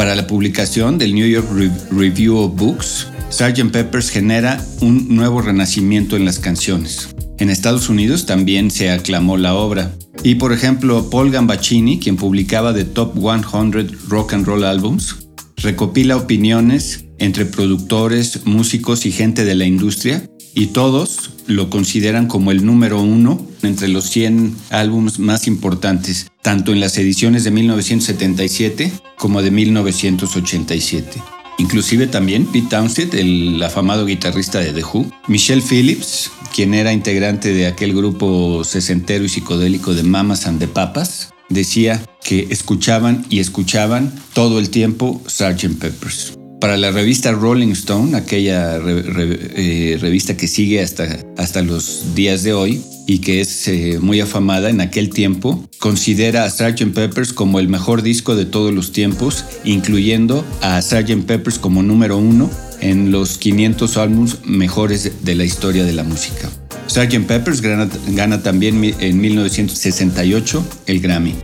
Para 0.00 0.16
la 0.16 0.26
publicación 0.26 0.96
del 0.96 1.14
New 1.14 1.28
York 1.28 1.46
Review 1.90 2.38
of 2.38 2.56
Books, 2.56 3.08
Sgt. 3.28 3.70
Peppers 3.70 4.08
genera 4.08 4.58
un 4.80 5.14
nuevo 5.14 5.42
renacimiento 5.42 6.16
en 6.16 6.24
las 6.24 6.38
canciones. 6.38 7.14
En 7.36 7.50
Estados 7.50 7.90
Unidos 7.90 8.24
también 8.24 8.70
se 8.70 8.90
aclamó 8.90 9.36
la 9.36 9.54
obra. 9.54 9.92
Y 10.24 10.36
por 10.36 10.54
ejemplo, 10.54 11.10
Paul 11.10 11.30
Gambaccini, 11.30 12.00
quien 12.00 12.16
publicaba 12.16 12.72
The 12.72 12.86
Top 12.86 13.12
100 13.14 14.08
Rock 14.08 14.32
and 14.32 14.46
Roll 14.46 14.64
Albums, 14.64 15.28
recopila 15.58 16.16
opiniones 16.16 17.04
entre 17.18 17.44
productores, 17.44 18.46
músicos 18.46 19.04
y 19.04 19.12
gente 19.12 19.44
de 19.44 19.54
la 19.54 19.66
industria, 19.66 20.29
y 20.54 20.66
todos 20.66 21.30
lo 21.46 21.70
consideran 21.70 22.26
como 22.26 22.50
el 22.50 22.64
número 22.64 23.00
uno 23.00 23.46
entre 23.62 23.88
los 23.88 24.04
100 24.10 24.56
álbumes 24.70 25.18
más 25.18 25.46
importantes, 25.46 26.26
tanto 26.42 26.72
en 26.72 26.80
las 26.80 26.96
ediciones 26.98 27.44
de 27.44 27.50
1977 27.50 28.92
como 29.16 29.42
de 29.42 29.50
1987. 29.50 31.22
Inclusive 31.58 32.06
también 32.06 32.46
Pete 32.46 32.68
Townshend, 32.70 33.14
el 33.14 33.62
afamado 33.62 34.06
guitarrista 34.06 34.60
de 34.60 34.72
The 34.72 34.82
Who, 34.82 35.10
Michelle 35.28 35.62
Phillips, 35.62 36.30
quien 36.54 36.72
era 36.72 36.92
integrante 36.92 37.52
de 37.52 37.66
aquel 37.66 37.94
grupo 37.94 38.64
sesentero 38.64 39.24
y 39.24 39.28
psicodélico 39.28 39.94
de 39.94 40.02
Mamas 40.02 40.46
and 40.46 40.58
the 40.58 40.68
Papas, 40.68 41.30
decía 41.50 42.02
que 42.24 42.46
escuchaban 42.50 43.26
y 43.28 43.40
escuchaban 43.40 44.12
todo 44.32 44.58
el 44.58 44.70
tiempo 44.70 45.20
Sgt. 45.26 45.78
Peppers. 45.78 46.39
Para 46.60 46.76
la 46.76 46.90
revista 46.90 47.32
Rolling 47.32 47.72
Stone, 47.72 48.14
aquella 48.16 48.76
eh, 48.76 49.98
revista 49.98 50.36
que 50.36 50.46
sigue 50.46 50.82
hasta, 50.82 51.18
hasta 51.38 51.62
los 51.62 52.14
días 52.14 52.42
de 52.42 52.52
hoy, 52.52 52.82
y 53.06 53.20
que 53.20 53.40
es 53.40 53.66
eh, 53.66 53.98
muy 54.00 54.20
afamada 54.20 54.68
en 54.68 54.82
aquel 54.82 55.08
tiempo, 55.08 55.66
considera 55.78 56.44
a 56.44 56.50
Sgt. 56.50 56.92
Peppers 56.94 57.32
como 57.32 57.60
el 57.60 57.68
mejor 57.68 58.02
disco 58.02 58.36
de 58.36 58.44
todos 58.44 58.74
los 58.74 58.92
tiempos, 58.92 59.46
incluyendo 59.64 60.44
a 60.60 60.82
Sgt. 60.82 61.24
Peppers 61.26 61.58
como 61.58 61.82
número 61.82 62.18
uno 62.18 62.50
en 62.80 63.10
los 63.10 63.38
500 63.38 63.96
álbumes 63.96 64.36
mejores 64.44 65.10
de 65.22 65.34
la 65.34 65.44
historia 65.44 65.84
de 65.84 65.94
la 65.94 66.04
música. 66.04 66.50
Sgt. 66.86 67.26
Peppers 67.26 67.62
gana, 67.62 68.42
también 68.42 68.94
en 69.00 69.20
1968 69.20 70.64
el 70.86 71.00
Grammy. 71.00 71.34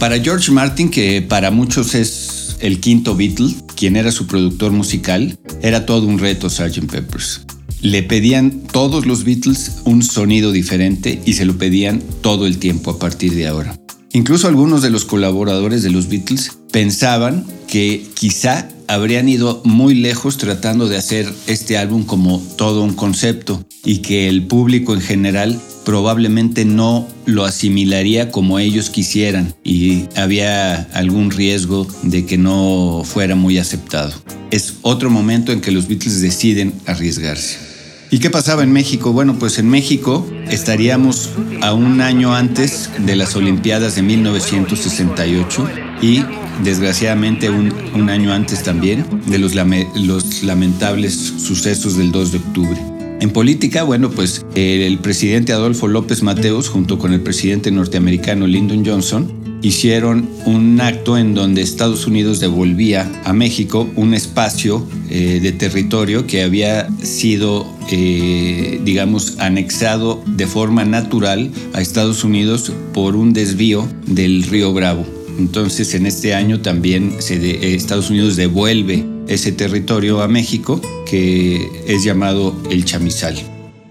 Para 0.00 0.18
George 0.18 0.50
Martin, 0.50 0.90
que 0.90 1.22
para 1.22 1.50
muchos 1.50 1.94
es 1.94 2.37
el 2.60 2.80
quinto 2.80 3.16
Beatle, 3.16 3.54
quien 3.76 3.96
era 3.96 4.12
su 4.12 4.26
productor 4.26 4.72
musical, 4.72 5.38
era 5.62 5.86
todo 5.86 6.06
un 6.06 6.18
reto 6.18 6.48
Sgt. 6.50 6.90
Peppers 6.90 7.42
le 7.80 8.02
pedían 8.02 8.62
todos 8.72 9.06
los 9.06 9.24
Beatles 9.24 9.82
un 9.84 10.02
sonido 10.02 10.52
diferente 10.52 11.20
y 11.24 11.34
se 11.34 11.44
lo 11.44 11.56
pedían 11.58 12.02
todo 12.22 12.46
el 12.46 12.58
tiempo 12.58 12.90
a 12.90 12.98
partir 12.98 13.34
de 13.34 13.46
ahora. 13.46 13.77
Incluso 14.12 14.48
algunos 14.48 14.82
de 14.82 14.90
los 14.90 15.04
colaboradores 15.04 15.82
de 15.82 15.90
los 15.90 16.08
Beatles 16.08 16.58
pensaban 16.70 17.44
que 17.66 18.06
quizá 18.14 18.68
habrían 18.86 19.28
ido 19.28 19.60
muy 19.64 19.94
lejos 19.94 20.38
tratando 20.38 20.88
de 20.88 20.96
hacer 20.96 21.30
este 21.46 21.76
álbum 21.76 22.04
como 22.04 22.42
todo 22.56 22.82
un 22.82 22.94
concepto 22.94 23.62
y 23.84 23.98
que 23.98 24.28
el 24.28 24.46
público 24.46 24.94
en 24.94 25.02
general 25.02 25.60
probablemente 25.84 26.64
no 26.64 27.06
lo 27.26 27.44
asimilaría 27.44 28.30
como 28.30 28.58
ellos 28.58 28.90
quisieran 28.90 29.54
y 29.62 30.04
había 30.16 30.74
algún 30.94 31.30
riesgo 31.30 31.86
de 32.02 32.24
que 32.24 32.38
no 32.38 33.02
fuera 33.04 33.34
muy 33.34 33.58
aceptado. 33.58 34.12
Es 34.50 34.74
otro 34.82 35.10
momento 35.10 35.52
en 35.52 35.60
que 35.60 35.70
los 35.70 35.86
Beatles 35.86 36.22
deciden 36.22 36.72
arriesgarse. 36.86 37.67
¿Y 38.10 38.20
qué 38.20 38.30
pasaba 38.30 38.62
en 38.62 38.72
México? 38.72 39.12
Bueno, 39.12 39.38
pues 39.38 39.58
en 39.58 39.68
México 39.68 40.26
estaríamos 40.50 41.30
a 41.60 41.74
un 41.74 42.00
año 42.00 42.34
antes 42.34 42.88
de 42.98 43.16
las 43.16 43.36
Olimpiadas 43.36 43.96
de 43.96 44.02
1968 44.02 45.68
y 46.00 46.24
desgraciadamente 46.64 47.50
un, 47.50 48.08
año 48.08 48.32
antes 48.32 48.62
también 48.62 49.04
de 49.26 49.38
los, 49.38 49.54
los 49.54 50.42
lamentables 50.42 51.14
sucesos 51.14 51.98
del 51.98 52.10
2 52.10 52.32
de 52.32 52.38
octubre. 52.38 52.80
En 53.20 53.30
política, 53.30 53.82
bueno, 53.82 54.10
pues 54.10 54.46
el 54.54 54.98
presidente 55.00 55.52
Adolfo 55.52 55.86
López 55.86 56.22
Mateos 56.22 56.70
junto 56.70 56.98
con 56.98 57.12
el 57.12 57.20
presidente 57.20 57.70
norteamericano 57.70 58.46
Lyndon 58.46 58.86
Johnson 58.86 59.47
hicieron 59.62 60.28
un 60.44 60.80
acto 60.80 61.18
en 61.18 61.34
donde 61.34 61.62
Estados 61.62 62.06
Unidos 62.06 62.40
devolvía 62.40 63.10
a 63.24 63.32
México 63.32 63.88
un 63.96 64.14
espacio 64.14 64.86
eh, 65.10 65.40
de 65.42 65.52
territorio 65.52 66.26
que 66.26 66.42
había 66.42 66.88
sido, 67.02 67.66
eh, 67.90 68.80
digamos, 68.84 69.36
anexado 69.38 70.22
de 70.26 70.46
forma 70.46 70.84
natural 70.84 71.50
a 71.72 71.80
Estados 71.80 72.24
Unidos 72.24 72.72
por 72.92 73.16
un 73.16 73.32
desvío 73.32 73.88
del 74.06 74.44
río 74.44 74.72
Bravo. 74.72 75.04
Entonces, 75.38 75.94
en 75.94 76.06
este 76.06 76.34
año 76.34 76.60
también 76.60 77.16
eh, 77.30 77.74
Estados 77.74 78.10
Unidos 78.10 78.36
devuelve 78.36 79.04
ese 79.28 79.52
territorio 79.52 80.22
a 80.22 80.28
México, 80.28 80.80
que 81.06 81.68
es 81.86 82.02
llamado 82.02 82.56
el 82.70 82.84
chamizal. 82.84 83.36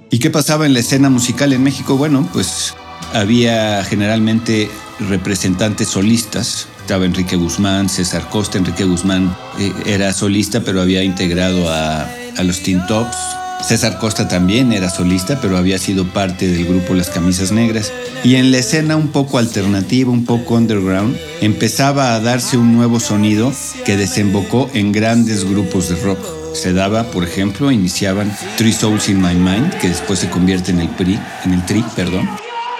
¿Y 0.09 0.19
qué 0.19 0.29
pasaba 0.29 0.65
en 0.65 0.73
la 0.73 0.79
escena 0.79 1.09
musical 1.09 1.53
en 1.53 1.63
México? 1.63 1.97
Bueno, 1.97 2.27
pues 2.33 2.73
había 3.13 3.83
generalmente 3.83 4.69
representantes 4.99 5.89
solistas. 5.89 6.67
Estaba 6.79 7.05
Enrique 7.05 7.35
Guzmán, 7.35 7.89
César 7.89 8.29
Costa. 8.29 8.57
Enrique 8.57 8.83
Guzmán 8.83 9.35
eh, 9.59 9.73
era 9.85 10.13
solista, 10.13 10.61
pero 10.61 10.81
había 10.81 11.03
integrado 11.03 11.69
a, 11.71 12.03
a 12.37 12.43
los 12.43 12.61
Teen 12.63 12.85
Tops. 12.87 13.17
César 13.61 13.97
Costa 13.99 14.27
también 14.27 14.71
era 14.71 14.89
solista, 14.89 15.41
pero 15.41 15.57
había 15.57 15.77
sido 15.79 16.07
parte 16.07 16.47
del 16.47 16.65
grupo 16.65 16.93
Las 16.93 17.09
Camisas 17.09 17.51
Negras. 17.51 17.91
Y 18.23 18.35
en 18.35 18.51
la 18.51 18.59
escena 18.59 18.95
un 18.95 19.09
poco 19.09 19.39
alternativa, 19.39 20.11
un 20.11 20.25
poco 20.25 20.55
underground, 20.55 21.17
empezaba 21.41 22.13
a 22.13 22.19
darse 22.19 22.57
un 22.57 22.75
nuevo 22.75 22.99
sonido 22.99 23.51
que 23.83 23.97
desembocó 23.97 24.69
en 24.73 24.91
grandes 24.91 25.43
grupos 25.43 25.89
de 25.89 25.95
rock. 25.95 26.19
Se 26.53 26.73
daba, 26.73 27.11
por 27.11 27.23
ejemplo, 27.23 27.71
iniciaban 27.71 28.35
Three 28.57 28.73
Souls 28.73 29.09
in 29.09 29.21
My 29.21 29.35
Mind, 29.35 29.73
que 29.79 29.89
después 29.89 30.19
se 30.19 30.29
convierte 30.29 30.71
en 30.71 30.79
el, 30.79 30.89
PRI, 30.89 31.19
en 31.43 31.53
el 31.53 31.65
Tri, 31.65 31.83
perdón. 31.95 32.29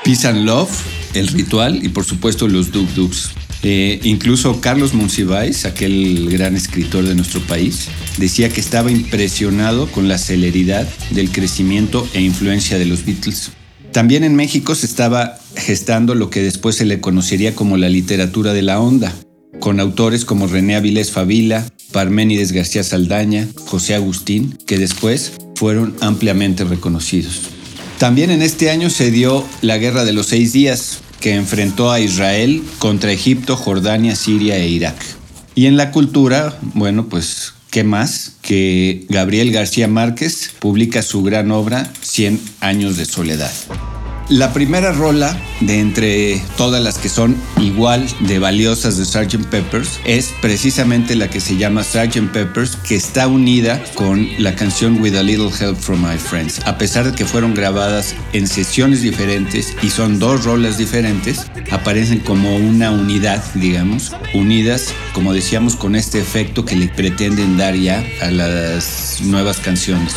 Peace 0.07 0.25
and 0.25 0.45
Love, 0.45 0.69
el 1.15 1.27
Ritual 1.27 1.83
y 1.83 1.89
por 1.89 2.05
supuesto 2.05 2.47
los 2.47 2.71
Duk 2.71 2.87
Duks. 2.93 3.31
Eh, 3.61 3.99
incluso 4.03 4.61
Carlos 4.61 4.93
Monsiváis, 4.93 5.65
aquel 5.65 6.29
gran 6.29 6.55
escritor 6.55 7.03
de 7.03 7.13
nuestro 7.13 7.41
país, 7.41 7.89
decía 8.17 8.47
que 8.47 8.61
estaba 8.61 8.89
impresionado 8.89 9.91
con 9.91 10.07
la 10.07 10.17
celeridad 10.17 10.87
del 11.09 11.29
crecimiento 11.29 12.07
e 12.13 12.21
influencia 12.21 12.79
de 12.79 12.85
los 12.85 13.05
Beatles. 13.05 13.51
También 13.91 14.23
en 14.23 14.37
México 14.37 14.75
se 14.75 14.85
estaba 14.85 15.39
gestando 15.57 16.15
lo 16.15 16.29
que 16.29 16.41
después 16.41 16.77
se 16.77 16.85
le 16.85 17.01
conocería 17.01 17.53
como 17.53 17.75
la 17.75 17.89
literatura 17.89 18.53
de 18.53 18.61
la 18.61 18.79
onda, 18.79 19.13
con 19.59 19.81
autores 19.81 20.23
como 20.23 20.47
René 20.47 20.77
Avilés 20.77 21.11
Favila, 21.11 21.67
Parménides 21.91 22.53
García 22.53 22.85
Saldaña, 22.85 23.45
José 23.65 23.93
Agustín, 23.93 24.57
que 24.65 24.77
después 24.77 25.33
fueron 25.55 25.97
ampliamente 25.99 26.63
reconocidos. 26.63 27.56
También 27.97 28.29
en 28.29 28.43
este 28.43 28.69
año 28.69 28.91
se 28.91 29.09
dio 29.09 29.43
la 29.61 29.77
Guerra 29.79 30.05
de 30.05 30.13
los 30.13 30.27
Seis 30.27 30.53
Días, 30.53 30.99
que 31.19 31.33
enfrentó 31.33 31.91
a 31.91 31.99
Israel 31.99 32.63
contra 32.77 33.11
Egipto, 33.11 33.55
Jordania, 33.55 34.15
Siria 34.15 34.57
e 34.57 34.67
Irak. 34.67 34.95
Y 35.55 35.65
en 35.65 35.77
la 35.77 35.91
cultura, 35.91 36.59
bueno, 36.75 37.07
pues, 37.09 37.53
¿qué 37.71 37.83
más? 37.83 38.33
Que 38.43 39.07
Gabriel 39.09 39.51
García 39.51 39.87
Márquez 39.87 40.51
publica 40.59 41.01
su 41.01 41.23
gran 41.23 41.49
obra, 41.49 41.91
Cien 42.01 42.39
años 42.59 42.97
de 42.97 43.05
soledad. 43.05 43.51
La 44.29 44.51
primera 44.51 44.91
rola 44.91 45.39
de 45.61 45.79
entre 45.79 46.41
todas 46.57 46.83
las 46.83 46.97
que 46.97 47.07
son 47.07 47.37
igual 47.61 48.05
de 48.19 48.39
valiosas 48.39 48.97
de 48.97 49.05
Sgt. 49.05 49.45
Peppers 49.45 50.01
es 50.03 50.33
precisamente 50.41 51.15
la 51.15 51.29
que 51.29 51.39
se 51.39 51.55
llama 51.55 51.85
Sgt. 51.85 52.33
Peppers, 52.33 52.75
que 52.75 52.95
está 52.95 53.29
unida 53.29 53.81
con 53.95 54.27
la 54.37 54.53
canción 54.53 55.01
With 55.01 55.15
a 55.15 55.23
Little 55.23 55.49
Help 55.57 55.77
from 55.77 56.05
My 56.05 56.17
Friends. 56.17 56.59
A 56.65 56.77
pesar 56.77 57.05
de 57.05 57.15
que 57.15 57.23
fueron 57.23 57.53
grabadas 57.53 58.15
en 58.33 58.47
sesiones 58.47 59.01
diferentes 59.01 59.73
y 59.81 59.91
son 59.91 60.19
dos 60.19 60.43
rolas 60.43 60.77
diferentes, 60.77 61.45
aparecen 61.71 62.19
como 62.19 62.57
una 62.57 62.91
unidad, 62.91 63.41
digamos, 63.53 64.11
unidas, 64.33 64.93
como 65.13 65.31
decíamos, 65.31 65.77
con 65.77 65.95
este 65.95 66.19
efecto 66.19 66.65
que 66.65 66.75
le 66.75 66.89
pretenden 66.89 67.55
dar 67.55 67.75
ya 67.75 68.03
a 68.21 68.29
las 68.29 69.21
nuevas 69.21 69.59
canciones. 69.59 70.13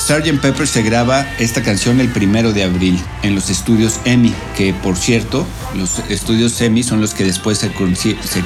Sgt. 0.00 0.40
Pepper 0.40 0.66
se 0.66 0.82
graba 0.82 1.26
esta 1.38 1.62
canción 1.62 2.00
el 2.00 2.08
primero 2.08 2.54
de 2.54 2.64
abril 2.64 2.98
en 3.22 3.34
los 3.34 3.50
estudios 3.50 4.00
EMI, 4.06 4.32
que 4.56 4.72
por 4.72 4.96
cierto, 4.96 5.46
los 5.76 5.98
estudios 6.08 6.58
EMI 6.58 6.82
son 6.82 7.02
los 7.02 7.12
que 7.12 7.24
después 7.24 7.58
se, 7.58 7.70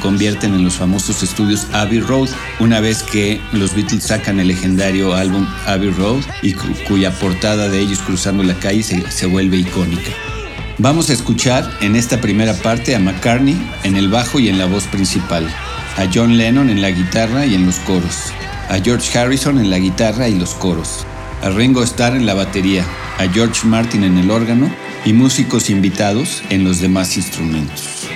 convierten 0.01 0.53
en 0.53 0.65
los 0.65 0.75
famosos 0.75 1.23
estudios 1.23 1.69
Abbey 1.73 2.01
Road, 2.01 2.29
una 2.59 2.81
vez 2.81 3.05
que 3.05 3.41
los 3.53 3.73
Beatles 3.75 4.03
sacan 4.03 4.41
el 4.41 4.49
legendario 4.49 5.15
álbum 5.15 5.47
Abbey 5.67 5.91
Road 5.91 6.25
y 6.43 6.55
cuya 6.89 7.13
portada 7.13 7.69
de 7.69 7.79
ellos 7.79 8.01
cruzando 8.01 8.43
la 8.43 8.59
calle 8.59 8.83
se, 8.83 9.09
se 9.13 9.27
vuelve 9.27 9.59
icónica. 9.59 10.11
Vamos 10.79 11.09
a 11.09 11.13
escuchar 11.13 11.71
en 11.81 11.95
esta 11.95 12.21
primera 12.21 12.55
parte 12.55 12.97
a 12.97 12.99
McCartney 12.99 13.57
en 13.85 13.95
el 13.95 14.09
bajo 14.09 14.41
y 14.41 14.49
en 14.49 14.59
la 14.59 14.67
voz 14.67 14.85
principal, 14.89 15.47
a 15.97 16.07
John 16.13 16.37
Lennon 16.37 16.69
en 16.69 16.83
la 16.83 16.91
guitarra 16.91 17.47
y 17.47 17.55
en 17.55 17.65
los 17.65 17.77
coros, 17.77 18.33
a 18.69 18.81
George 18.83 19.17
Harrison 19.17 19.61
en 19.61 19.71
la 19.71 19.79
guitarra 19.79 20.29
y 20.29 20.37
los 20.37 20.55
coros, 20.55 21.07
a 21.43 21.51
Ringo 21.51 21.83
Starr 21.83 22.17
en 22.17 22.27
la 22.27 22.35
batería, 22.35 22.85
a 23.19 23.29
George 23.33 23.67
Martin 23.67 24.05
en 24.05 24.19
el 24.19 24.31
órgano 24.31 24.71
y 25.05 25.13
músicos 25.13 25.71
invitados 25.71 26.43
en 26.51 26.65
los 26.65 26.81
demás 26.81 27.17
instrumentos. 27.17 28.09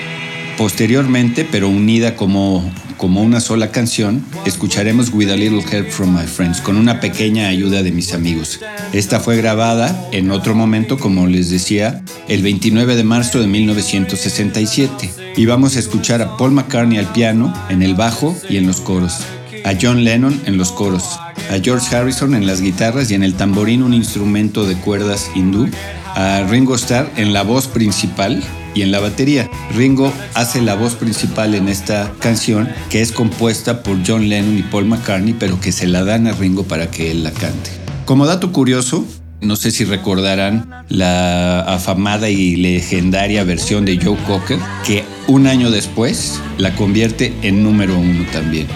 Posteriormente, 0.57 1.47
pero 1.49 1.69
unida 1.69 2.17
como, 2.17 2.69
como 2.97 3.23
una 3.23 3.41
sola 3.41 3.71
canción, 3.71 4.25
escucharemos 4.45 5.11
With 5.13 5.31
a 5.31 5.37
Little 5.37 5.63
Help 5.71 5.89
from 5.89 6.19
My 6.19 6.27
Friends, 6.27 6.61
con 6.61 6.77
una 6.77 6.99
pequeña 6.99 7.47
ayuda 7.47 7.85
de 7.85 7.93
mis 7.93 8.13
amigos. 8.13 8.61
Esta 8.93 9.21
fue 9.21 9.37
grabada 9.37 10.09
en 10.11 10.33
otro 10.33 10.57
momento, 10.57 10.99
como 10.99 11.29
les 11.29 11.51
decía, 11.51 12.03
el 12.27 12.43
29 12.43 12.97
de 12.97 13.05
marzo 13.05 13.41
de 13.41 13.47
1967. 13.47 15.11
Y 15.37 15.47
vamos 15.47 15.77
a 15.77 15.79
escuchar 15.79 16.23
a 16.23 16.37
Paul 16.37 16.51
McCartney 16.51 16.99
al 16.99 17.13
piano, 17.13 17.55
en 17.69 17.83
el 17.83 17.95
bajo 17.95 18.37
y 18.51 18.57
en 18.57 18.67
los 18.67 18.81
coros, 18.81 19.19
a 19.65 19.75
John 19.81 20.05
Lennon 20.05 20.41
en 20.47 20.57
los 20.57 20.73
coros, 20.73 21.19
a 21.51 21.59
George 21.63 21.95
Harrison 21.95 22.35
en 22.35 22.47
las 22.47 22.61
guitarras 22.61 23.11
y 23.11 23.15
en 23.15 23.23
el 23.23 23.35
tamborín 23.35 23.83
un 23.83 23.95
instrumento 23.95 24.67
de 24.67 24.77
cuerdas 24.77 25.31
hindú, 25.35 25.69
a 26.15 26.43
Ringo 26.49 26.75
Starr 26.75 27.11
en 27.17 27.33
la 27.33 27.43
voz 27.43 27.67
principal 27.67 28.43
y 28.75 28.83
en 28.83 28.91
la 28.91 29.01
batería. 29.01 29.51
Ringo 29.75 30.13
hace 30.35 30.61
la 30.61 30.75
voz 30.75 30.95
principal 30.95 31.55
en 31.55 31.69
esta 31.69 32.13
canción 32.21 32.69
que 32.91 33.01
es 33.01 33.13
compuesta 33.13 33.83
por 33.83 33.99
John 34.07 34.29
Lennon 34.29 34.59
y 34.59 34.63
Paul 34.63 34.87
McCartney, 34.87 35.35
pero 35.39 35.61
que 35.61 35.73
se 35.73 35.87
la 35.87 36.05
dan 36.05 36.27
a 36.27 36.33
Ringo 36.33 36.65
para 36.65 36.91
que 36.91 37.11
él 37.11 37.25
la 37.25 37.33
cante. 37.33 37.71
Como 38.05 38.27
dato 38.27 38.53
curioso, 38.53 39.07
no 39.41 39.55
sé 39.57 39.71
si 39.71 39.85
recordarán 39.85 40.85
la 40.89 41.61
afamada 41.61 42.29
y 42.29 42.57
legendaria 42.57 43.45
versión 43.45 43.85
de 43.85 43.99
Joe 44.03 44.17
Cocker, 44.27 44.59
que 44.85 45.05
un 45.27 45.47
año 45.47 45.71
después 45.71 46.41
la 46.57 46.75
convierte 46.75 47.33
en 47.43 47.63
número 47.63 47.99
uno 47.99 48.25
también. 48.33 48.67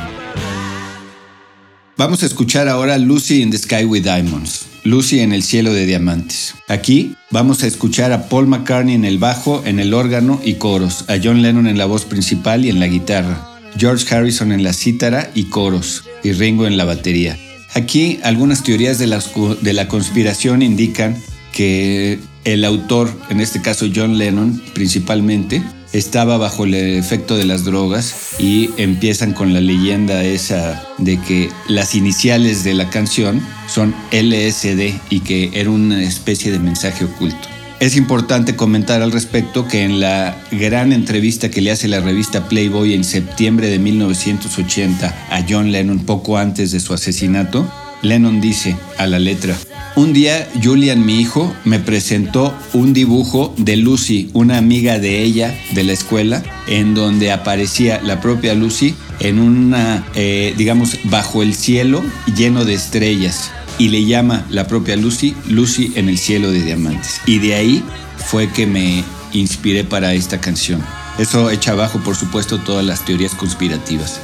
Vamos 1.98 2.22
a 2.22 2.26
escuchar 2.26 2.68
ahora 2.68 2.96
Lucy 2.96 3.42
in 3.42 3.50
the 3.50 3.58
Sky 3.58 3.84
with 3.84 4.02
Diamonds. 4.02 4.66
Lucy 4.82 5.20
en 5.20 5.32
el 5.32 5.42
cielo 5.42 5.74
de 5.74 5.84
diamantes. 5.84 6.54
Aquí 6.66 7.14
vamos 7.30 7.62
a 7.62 7.66
escuchar 7.66 8.12
a 8.12 8.30
Paul 8.30 8.46
McCartney 8.46 8.94
en 8.94 9.04
el 9.04 9.18
bajo, 9.18 9.62
en 9.66 9.78
el 9.78 9.92
órgano 9.92 10.40
y 10.42 10.54
coros, 10.54 11.04
a 11.08 11.18
John 11.22 11.42
Lennon 11.42 11.66
en 11.66 11.76
la 11.76 11.84
voz 11.84 12.06
principal 12.06 12.64
y 12.64 12.70
en 12.70 12.80
la 12.80 12.86
guitarra, 12.86 13.60
George 13.76 14.12
Harrison 14.12 14.52
en 14.52 14.64
la 14.64 14.72
cítara 14.72 15.30
y 15.34 15.44
coros, 15.44 16.04
y 16.24 16.32
Ringo 16.32 16.66
en 16.66 16.78
la 16.78 16.86
batería. 16.86 17.38
Aquí 17.74 18.18
algunas 18.22 18.62
teorías 18.62 18.98
de 18.98 19.06
la, 19.06 19.22
de 19.60 19.72
la 19.74 19.86
conspiración 19.86 20.62
indican 20.62 21.22
que 21.52 22.18
el 22.44 22.64
autor, 22.64 23.14
en 23.28 23.40
este 23.40 23.60
caso 23.60 23.86
John 23.94 24.16
Lennon 24.16 24.62
principalmente, 24.72 25.62
estaba 25.92 26.38
bajo 26.38 26.64
el 26.64 26.74
efecto 26.74 27.36
de 27.36 27.44
las 27.44 27.64
drogas 27.64 28.14
y 28.38 28.70
empiezan 28.76 29.32
con 29.32 29.52
la 29.52 29.60
leyenda 29.60 30.24
esa 30.24 30.82
de 30.98 31.20
que 31.20 31.50
las 31.68 31.94
iniciales 31.94 32.64
de 32.64 32.74
la 32.74 32.90
canción 32.90 33.40
son 33.68 33.94
LSD 34.10 34.94
y 35.10 35.20
que 35.20 35.50
era 35.54 35.70
una 35.70 36.02
especie 36.02 36.50
de 36.50 36.58
mensaje 36.58 37.04
oculto. 37.04 37.48
Es 37.80 37.96
importante 37.96 38.54
comentar 38.54 39.02
al 39.02 39.10
respecto 39.10 39.66
que 39.66 39.82
en 39.82 39.98
la 39.98 40.36
gran 40.52 40.92
entrevista 40.92 41.50
que 41.50 41.60
le 41.60 41.72
hace 41.72 41.88
la 41.88 41.98
revista 41.98 42.48
Playboy 42.48 42.94
en 42.94 43.02
septiembre 43.02 43.68
de 43.68 43.80
1980 43.80 45.26
a 45.30 45.44
John 45.48 45.72
Lennon 45.72 45.98
poco 45.98 46.38
antes 46.38 46.70
de 46.70 46.78
su 46.78 46.94
asesinato, 46.94 47.68
Lennon 48.02 48.40
dice 48.40 48.76
a 48.98 49.08
la 49.08 49.18
letra, 49.18 49.56
un 49.94 50.12
día 50.12 50.48
Julian, 50.62 51.04
mi 51.04 51.20
hijo, 51.20 51.54
me 51.64 51.78
presentó 51.78 52.54
un 52.72 52.92
dibujo 52.92 53.54
de 53.58 53.76
Lucy, 53.76 54.30
una 54.32 54.58
amiga 54.58 54.98
de 54.98 55.22
ella 55.22 55.54
de 55.74 55.84
la 55.84 55.92
escuela, 55.92 56.42
en 56.66 56.94
donde 56.94 57.32
aparecía 57.32 58.00
la 58.02 58.20
propia 58.20 58.54
Lucy 58.54 58.94
en 59.20 59.38
una, 59.38 60.06
eh, 60.14 60.54
digamos, 60.56 60.98
bajo 61.04 61.42
el 61.42 61.54
cielo 61.54 62.02
lleno 62.36 62.64
de 62.64 62.74
estrellas. 62.74 63.50
Y 63.78 63.88
le 63.88 64.04
llama 64.04 64.46
la 64.50 64.66
propia 64.66 64.96
Lucy, 64.96 65.34
Lucy 65.48 65.92
en 65.96 66.08
el 66.08 66.18
cielo 66.18 66.50
de 66.50 66.62
diamantes. 66.62 67.20
Y 67.26 67.38
de 67.38 67.54
ahí 67.54 67.84
fue 68.16 68.48
que 68.50 68.66
me 68.66 69.02
inspiré 69.32 69.84
para 69.84 70.14
esta 70.14 70.40
canción. 70.40 70.82
Eso 71.18 71.50
echa 71.50 71.72
abajo, 71.72 72.00
por 72.00 72.16
supuesto, 72.16 72.58
todas 72.58 72.84
las 72.84 73.04
teorías 73.04 73.34
conspirativas. 73.34 74.20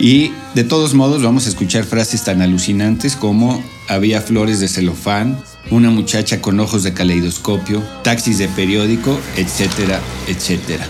Y 0.00 0.32
de 0.54 0.64
todos 0.64 0.94
modos 0.94 1.22
vamos 1.22 1.44
a 1.44 1.50
escuchar 1.50 1.84
frases 1.84 2.24
tan 2.24 2.40
alucinantes 2.40 3.16
como 3.16 3.62
había 3.86 4.22
flores 4.22 4.58
de 4.58 4.66
celofán, 4.66 5.38
una 5.70 5.90
muchacha 5.90 6.40
con 6.40 6.58
ojos 6.58 6.82
de 6.82 6.94
caleidoscopio, 6.94 7.82
taxis 8.02 8.38
de 8.38 8.48
periódico, 8.48 9.20
etcétera, 9.36 10.00
etcétera. 10.26 10.88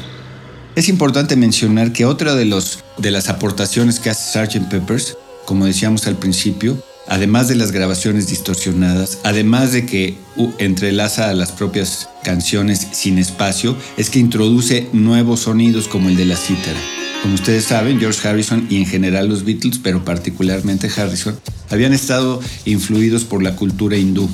Es 0.76 0.88
importante 0.88 1.34
mencionar 1.34 1.92
que 1.92 2.04
otra 2.04 2.36
de, 2.36 2.44
las 2.44 3.28
aportaciones 3.28 3.98
que 3.98 4.10
hace 4.10 4.46
Sgt. 4.46 4.68
Peppers, 4.68 5.16
como 5.44 5.66
decíamos 5.66 6.06
al 6.06 6.14
principio, 6.14 6.80
además 7.08 7.48
de 7.48 7.56
las 7.56 7.72
grabaciones 7.72 8.28
distorsionadas, 8.28 9.18
además 9.24 9.72
de 9.72 9.86
que 9.86 10.18
entrelaza 10.58 11.30
a 11.30 11.34
las 11.34 11.50
propias 11.50 12.08
canciones 12.22 12.86
sin 12.92 13.18
espacio, 13.18 13.76
es 13.96 14.08
que 14.08 14.20
introduce 14.20 14.88
nuevos 14.92 15.40
sonidos 15.40 15.88
como 15.88 16.08
el 16.08 16.16
de 16.16 16.26
la 16.26 16.36
cítara. 16.36 16.99
Como 17.22 17.34
ustedes 17.34 17.64
saben, 17.64 18.00
George 18.00 18.26
Harrison 18.26 18.66
y 18.70 18.78
en 18.78 18.86
general 18.86 19.28
los 19.28 19.44
Beatles, 19.44 19.78
pero 19.82 20.04
particularmente 20.04 20.90
Harrison, 20.94 21.38
habían 21.68 21.92
estado 21.92 22.40
influidos 22.64 23.24
por 23.24 23.42
la 23.42 23.56
cultura 23.56 23.96
hindú. 23.96 24.28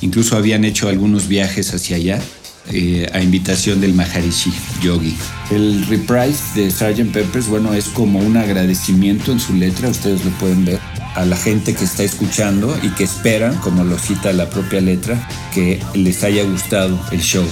Incluso 0.00 0.36
habían 0.36 0.64
hecho 0.64 0.88
algunos 0.88 1.28
viajes 1.28 1.72
hacia 1.72 1.96
allá 1.96 2.20
eh, 2.72 3.08
a 3.12 3.22
invitación 3.22 3.80
del 3.80 3.94
Maharishi 3.94 4.52
Yogi. 4.82 5.14
El 5.52 5.86
reprise 5.86 6.42
de 6.56 6.70
Sgt. 6.70 7.12
Peppers, 7.12 7.46
bueno, 7.46 7.74
es 7.74 7.86
como 7.86 8.18
un 8.18 8.36
agradecimiento 8.36 9.30
en 9.30 9.38
su 9.38 9.54
letra, 9.54 9.88
ustedes 9.88 10.24
lo 10.24 10.32
pueden 10.32 10.64
ver, 10.64 10.80
a 11.14 11.24
la 11.24 11.36
gente 11.36 11.74
que 11.74 11.84
está 11.84 12.02
escuchando 12.02 12.76
y 12.82 12.88
que 12.90 13.04
esperan, 13.04 13.56
como 13.58 13.84
lo 13.84 13.98
cita 13.98 14.32
la 14.32 14.50
propia 14.50 14.80
letra, 14.80 15.28
que 15.54 15.80
les 15.94 16.24
haya 16.24 16.42
gustado 16.42 17.00
el 17.12 17.20
show 17.20 17.46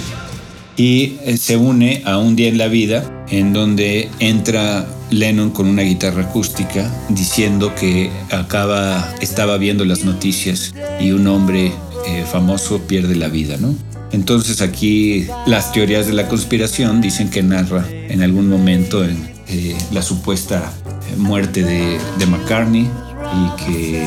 y 0.77 1.17
eh, 1.23 1.37
se 1.37 1.57
une 1.57 2.01
a 2.05 2.17
Un 2.17 2.35
día 2.35 2.47
en 2.47 2.57
la 2.57 2.67
vida, 2.67 3.25
en 3.29 3.53
donde 3.53 4.09
entra 4.19 4.87
Lennon 5.09 5.51
con 5.51 5.67
una 5.67 5.81
guitarra 5.81 6.23
acústica 6.23 6.89
diciendo 7.09 7.73
que 7.75 8.09
acaba, 8.31 9.13
estaba 9.21 9.57
viendo 9.57 9.85
las 9.85 10.05
noticias 10.05 10.73
y 10.99 11.11
un 11.11 11.27
hombre 11.27 11.71
eh, 12.07 12.25
famoso 12.31 12.79
pierde 12.79 13.15
la 13.15 13.27
vida, 13.27 13.57
¿no? 13.57 13.75
Entonces 14.11 14.61
aquí 14.61 15.27
las 15.45 15.71
teorías 15.71 16.07
de 16.07 16.13
la 16.13 16.27
conspiración 16.27 17.01
dicen 17.01 17.29
que 17.29 17.43
narra 17.43 17.85
en 17.89 18.21
algún 18.21 18.49
momento 18.49 19.05
en, 19.05 19.31
eh, 19.47 19.75
la 19.91 20.01
supuesta 20.01 20.73
muerte 21.17 21.63
de, 21.63 21.99
de 22.17 22.25
McCartney 22.25 22.81
y 22.83 23.63
que 23.63 24.05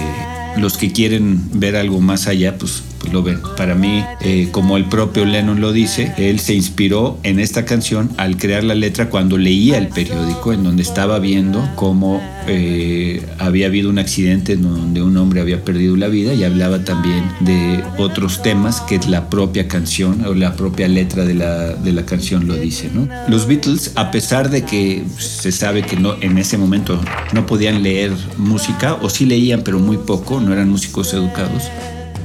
los 0.56 0.76
que 0.76 0.92
quieren 0.92 1.40
ver 1.58 1.76
algo 1.76 2.00
más 2.00 2.26
allá, 2.26 2.56
pues 2.58 2.82
ven. 3.22 3.40
Para 3.56 3.74
mí, 3.74 4.04
eh, 4.20 4.48
como 4.50 4.76
el 4.76 4.86
propio 4.86 5.24
Lennon 5.24 5.60
lo 5.60 5.72
dice, 5.72 6.12
él 6.16 6.40
se 6.40 6.54
inspiró 6.54 7.18
en 7.22 7.40
esta 7.40 7.64
canción 7.64 8.10
al 8.16 8.36
crear 8.36 8.64
la 8.64 8.74
letra 8.74 9.10
cuando 9.10 9.38
leía 9.38 9.78
el 9.78 9.88
periódico 9.88 10.52
en 10.52 10.64
donde 10.64 10.82
estaba 10.82 11.18
viendo 11.18 11.68
cómo 11.74 12.22
eh, 12.46 13.24
había 13.38 13.66
habido 13.66 13.90
un 13.90 13.98
accidente 13.98 14.52
en 14.54 14.62
donde 14.62 15.02
un 15.02 15.16
hombre 15.16 15.40
había 15.40 15.64
perdido 15.64 15.96
la 15.96 16.08
vida 16.08 16.34
y 16.34 16.44
hablaba 16.44 16.84
también 16.84 17.24
de 17.40 17.82
otros 17.98 18.42
temas 18.42 18.80
que 18.82 19.00
la 19.08 19.28
propia 19.30 19.68
canción 19.68 20.24
o 20.24 20.34
la 20.34 20.54
propia 20.54 20.88
letra 20.88 21.24
de 21.24 21.34
la, 21.34 21.74
de 21.74 21.92
la 21.92 22.04
canción 22.04 22.46
lo 22.46 22.54
dice. 22.56 22.90
¿no? 22.92 23.08
Los 23.28 23.46
Beatles, 23.46 23.92
a 23.96 24.10
pesar 24.10 24.50
de 24.50 24.64
que 24.64 25.04
se 25.18 25.52
sabe 25.52 25.82
que 25.82 25.96
no, 25.96 26.16
en 26.20 26.38
ese 26.38 26.58
momento 26.58 27.00
no 27.32 27.46
podían 27.46 27.82
leer 27.82 28.12
música, 28.36 28.94
o 28.94 29.10
sí 29.10 29.26
leían, 29.26 29.62
pero 29.62 29.78
muy 29.78 29.96
poco, 29.96 30.40
no 30.40 30.52
eran 30.52 30.68
músicos 30.68 31.12
educados, 31.14 31.64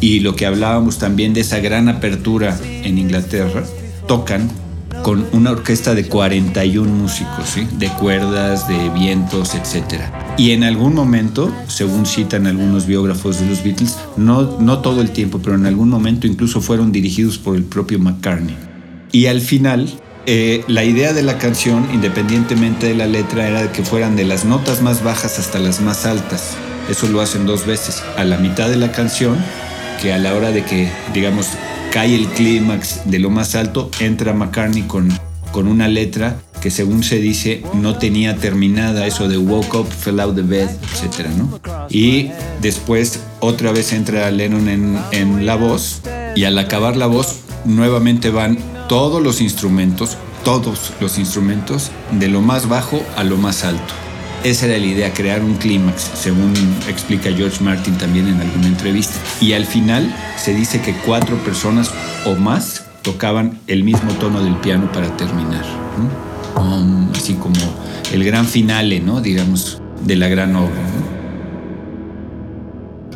y 0.02 0.20
lo 0.22 0.36
que 0.36 0.46
hablábamos 0.46 0.98
también 0.98 1.34
de 1.34 1.42
esa 1.42 1.60
gran 1.60 1.90
apertura 1.90 2.58
en 2.84 2.98
Inglaterra, 2.98 3.64
tocan 4.08 4.50
con 5.04 5.26
una 5.32 5.52
orquesta 5.52 5.96
de 5.96 6.06
41 6.08 6.92
músicos, 6.92 7.56
de 7.78 7.88
cuerdas, 7.90 8.68
de 8.68 8.90
vientos, 8.90 9.56
etc. 9.56 10.02
Y 10.38 10.52
en 10.52 10.64
algún 10.64 10.94
momento, 10.94 11.54
según 11.68 12.06
citan 12.06 12.48
algunos 12.48 12.86
biógrafos 12.86 13.40
de 13.40 13.46
los 13.48 13.64
Beatles, 13.64 13.98
no, 14.18 14.60
no 14.60 14.80
todo 14.80 15.02
el 15.02 15.12
tiempo, 15.12 15.40
pero 15.42 15.56
en 15.56 15.66
algún 15.66 15.90
momento 15.90 16.28
incluso 16.28 16.62
fueron 16.62 16.92
dirigidos 16.92 17.38
por 17.38 17.56
el 17.56 17.64
propio 17.64 18.00
McCartney. 18.00 18.58
Y 19.12 19.28
al 19.28 19.42
final, 19.42 19.90
eh, 20.26 20.64
la 20.68 20.84
idea 20.84 21.14
de 21.14 21.24
la 21.24 21.38
canción, 21.38 21.88
independientemente 21.94 22.88
de 22.88 22.96
la 22.96 23.08
letra, 23.08 23.48
era 23.48 23.72
que 23.72 23.84
fueran 23.84 24.16
de 24.16 24.26
las 24.26 24.46
notas 24.46 24.82
más 24.82 25.04
bajas 25.04 25.40
hasta 25.40 25.60
las 25.60 25.82
más 25.82 26.06
altas. 26.06 26.56
Eso 26.90 27.08
lo 27.08 27.22
hacen 27.22 27.46
dos 27.46 27.66
veces. 27.66 28.04
A 28.18 28.24
la 28.24 28.38
mitad 28.38 28.70
de 28.70 28.76
la 28.76 28.92
canción 28.92 29.38
que 30.02 30.14
a 30.14 30.18
la 30.18 30.34
hora 30.34 30.52
de 30.52 30.64
que, 30.64 30.90
digamos, 31.14 31.48
cae 31.92 32.16
el 32.16 32.28
clímax 32.28 33.02
de 33.06 33.20
lo 33.20 33.30
más 33.30 33.56
alto, 33.56 33.90
entra 34.00 34.34
McCartney 34.34 34.84
con, 34.84 35.10
con 35.52 35.68
una 35.68 35.88
letra 35.88 36.40
que 36.62 36.72
según 36.72 37.04
se 37.04 37.20
dice 37.20 37.64
no 37.74 37.98
tenía 37.98 38.36
terminada 38.36 39.08
eso 39.08 39.28
de 39.28 39.38
woke 39.38 39.76
up, 39.76 39.88
fell 39.88 40.20
out 40.20 40.36
the 40.36 40.42
bed, 40.42 40.70
etc. 40.70 41.28
¿no? 41.38 41.60
Y 41.90 42.32
después 42.62 43.22
otra 43.40 43.72
vez 43.72 43.94
entra 43.94 44.30
Lennon 44.32 44.68
en, 44.68 45.00
en 45.12 45.46
la 45.46 45.56
voz 45.56 46.02
y 46.36 46.44
al 46.44 46.58
acabar 46.58 46.98
la 46.98 47.08
voz 47.08 47.40
nuevamente 47.66 48.30
van 48.30 48.58
todos 48.88 49.22
los 49.22 49.42
instrumentos, 49.42 50.18
todos 50.44 50.94
los 51.00 51.18
instrumentos, 51.18 51.92
de 52.12 52.28
lo 52.28 52.42
más 52.42 52.68
bajo 52.68 53.02
a 53.16 53.24
lo 53.24 53.38
más 53.38 53.64
alto. 53.64 53.94
Esa 54.44 54.68
era 54.68 54.78
la 54.78 54.86
idea, 54.86 55.14
crear 55.14 55.44
un 55.44 55.56
clímax, 55.56 56.12
según 56.14 56.54
explica 56.88 57.30
George 57.32 57.62
Martin 57.62 57.98
también 57.98 58.28
en 58.28 58.40
alguna 58.40 58.68
entrevista. 58.68 59.16
Y 59.42 59.52
al 59.52 59.66
final 59.66 60.16
se 60.38 60.54
dice 60.54 60.82
que 60.82 60.94
cuatro 61.06 61.36
personas 61.44 61.92
o 62.26 62.36
más 62.36 62.86
tocaban 63.02 63.60
el 63.68 63.84
mismo 63.84 64.14
tono 64.14 64.42
del 64.42 64.56
piano 64.58 64.92
para 64.94 65.16
terminar. 65.18 65.66
así 67.14 67.34
como 67.34 67.60
el 68.14 68.24
gran 68.24 68.46
finale, 68.46 69.02
¿no? 69.02 69.20
digamos, 69.20 69.82
de 70.06 70.16
la 70.16 70.30
gran 70.30 70.56
obra. 70.56 70.82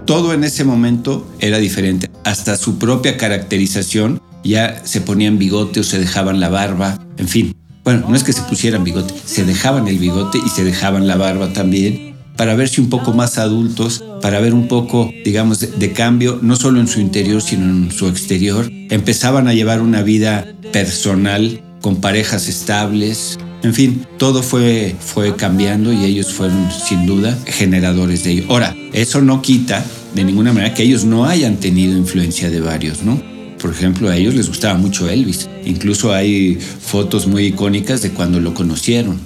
Todo 0.05 0.33
en 0.33 0.43
ese 0.43 0.65
momento 0.65 1.25
era 1.39 1.57
diferente. 1.57 2.09
Hasta 2.25 2.57
su 2.57 2.77
propia 2.77 3.15
caracterización 3.15 4.21
ya 4.43 4.81
se 4.85 4.99
ponían 4.99 5.37
bigote 5.37 5.79
o 5.79 5.83
se 5.83 5.99
dejaban 5.99 6.41
la 6.41 6.49
barba, 6.49 6.99
en 7.17 7.29
fin. 7.29 7.55
Bueno, 7.83 8.05
no 8.07 8.15
es 8.15 8.23
que 8.23 8.33
se 8.33 8.41
pusieran 8.43 8.83
bigote, 8.83 9.13
se 9.25 9.43
dejaban 9.43 9.87
el 9.87 9.99
bigote 9.99 10.39
y 10.43 10.49
se 10.49 10.63
dejaban 10.63 11.07
la 11.07 11.17
barba 11.17 11.51
también 11.51 12.13
para 12.35 12.55
verse 12.55 12.81
un 12.81 12.89
poco 12.89 13.13
más 13.13 13.37
adultos, 13.37 14.03
para 14.21 14.39
ver 14.39 14.53
un 14.53 14.67
poco, 14.67 15.11
digamos, 15.23 15.59
de, 15.59 15.91
cambio, 15.91 16.39
no 16.41 16.55
solo 16.55 16.79
en 16.79 16.87
su 16.87 16.99
interior, 16.99 17.41
sino 17.41 17.65
en 17.65 17.91
su 17.91 18.07
exterior. 18.07 18.69
Empezaban 18.89 19.47
a 19.47 19.53
llevar 19.53 19.81
una 19.81 20.01
vida 20.01 20.47
personal 20.71 21.61
con 21.81 22.01
parejas 22.01 22.47
estables. 22.47 23.37
En 23.61 23.73
fin, 23.73 24.05
todo 24.17 24.41
fue, 24.41 24.95
fue 24.99 25.35
cambiando 25.35 25.93
y 25.93 26.05
ellos 26.05 26.33
fueron 26.33 26.69
sin 26.71 27.05
duda 27.05 27.37
generadores 27.45 28.23
de 28.23 28.31
ello. 28.31 28.45
Ahora, 28.49 28.75
eso 28.93 29.21
no 29.21 29.41
quita 29.41 29.85
de 30.15 30.23
ninguna 30.23 30.53
manera 30.53 30.73
que 30.73 30.83
ellos 30.83 31.05
no 31.05 31.25
hayan 31.25 31.57
tenido 31.57 31.97
influencia 31.97 32.49
de 32.49 32.59
varios, 32.59 33.03
¿no? 33.03 33.32
Por 33.63 33.71
ejemplo, 33.71 34.09
a 34.09 34.17
ellos 34.17 34.35
les 34.35 34.49
gustaba 34.49 34.77
mucho 34.77 35.07
Elvis. 35.07 35.49
Incluso 35.63 36.11
hay 36.11 36.55
fotos 36.55 37.27
muy 37.27 37.45
icónicas 37.45 38.01
de 38.01 38.09
cuando 38.09 38.41
lo 38.41 38.53
conocieron. 38.53 39.21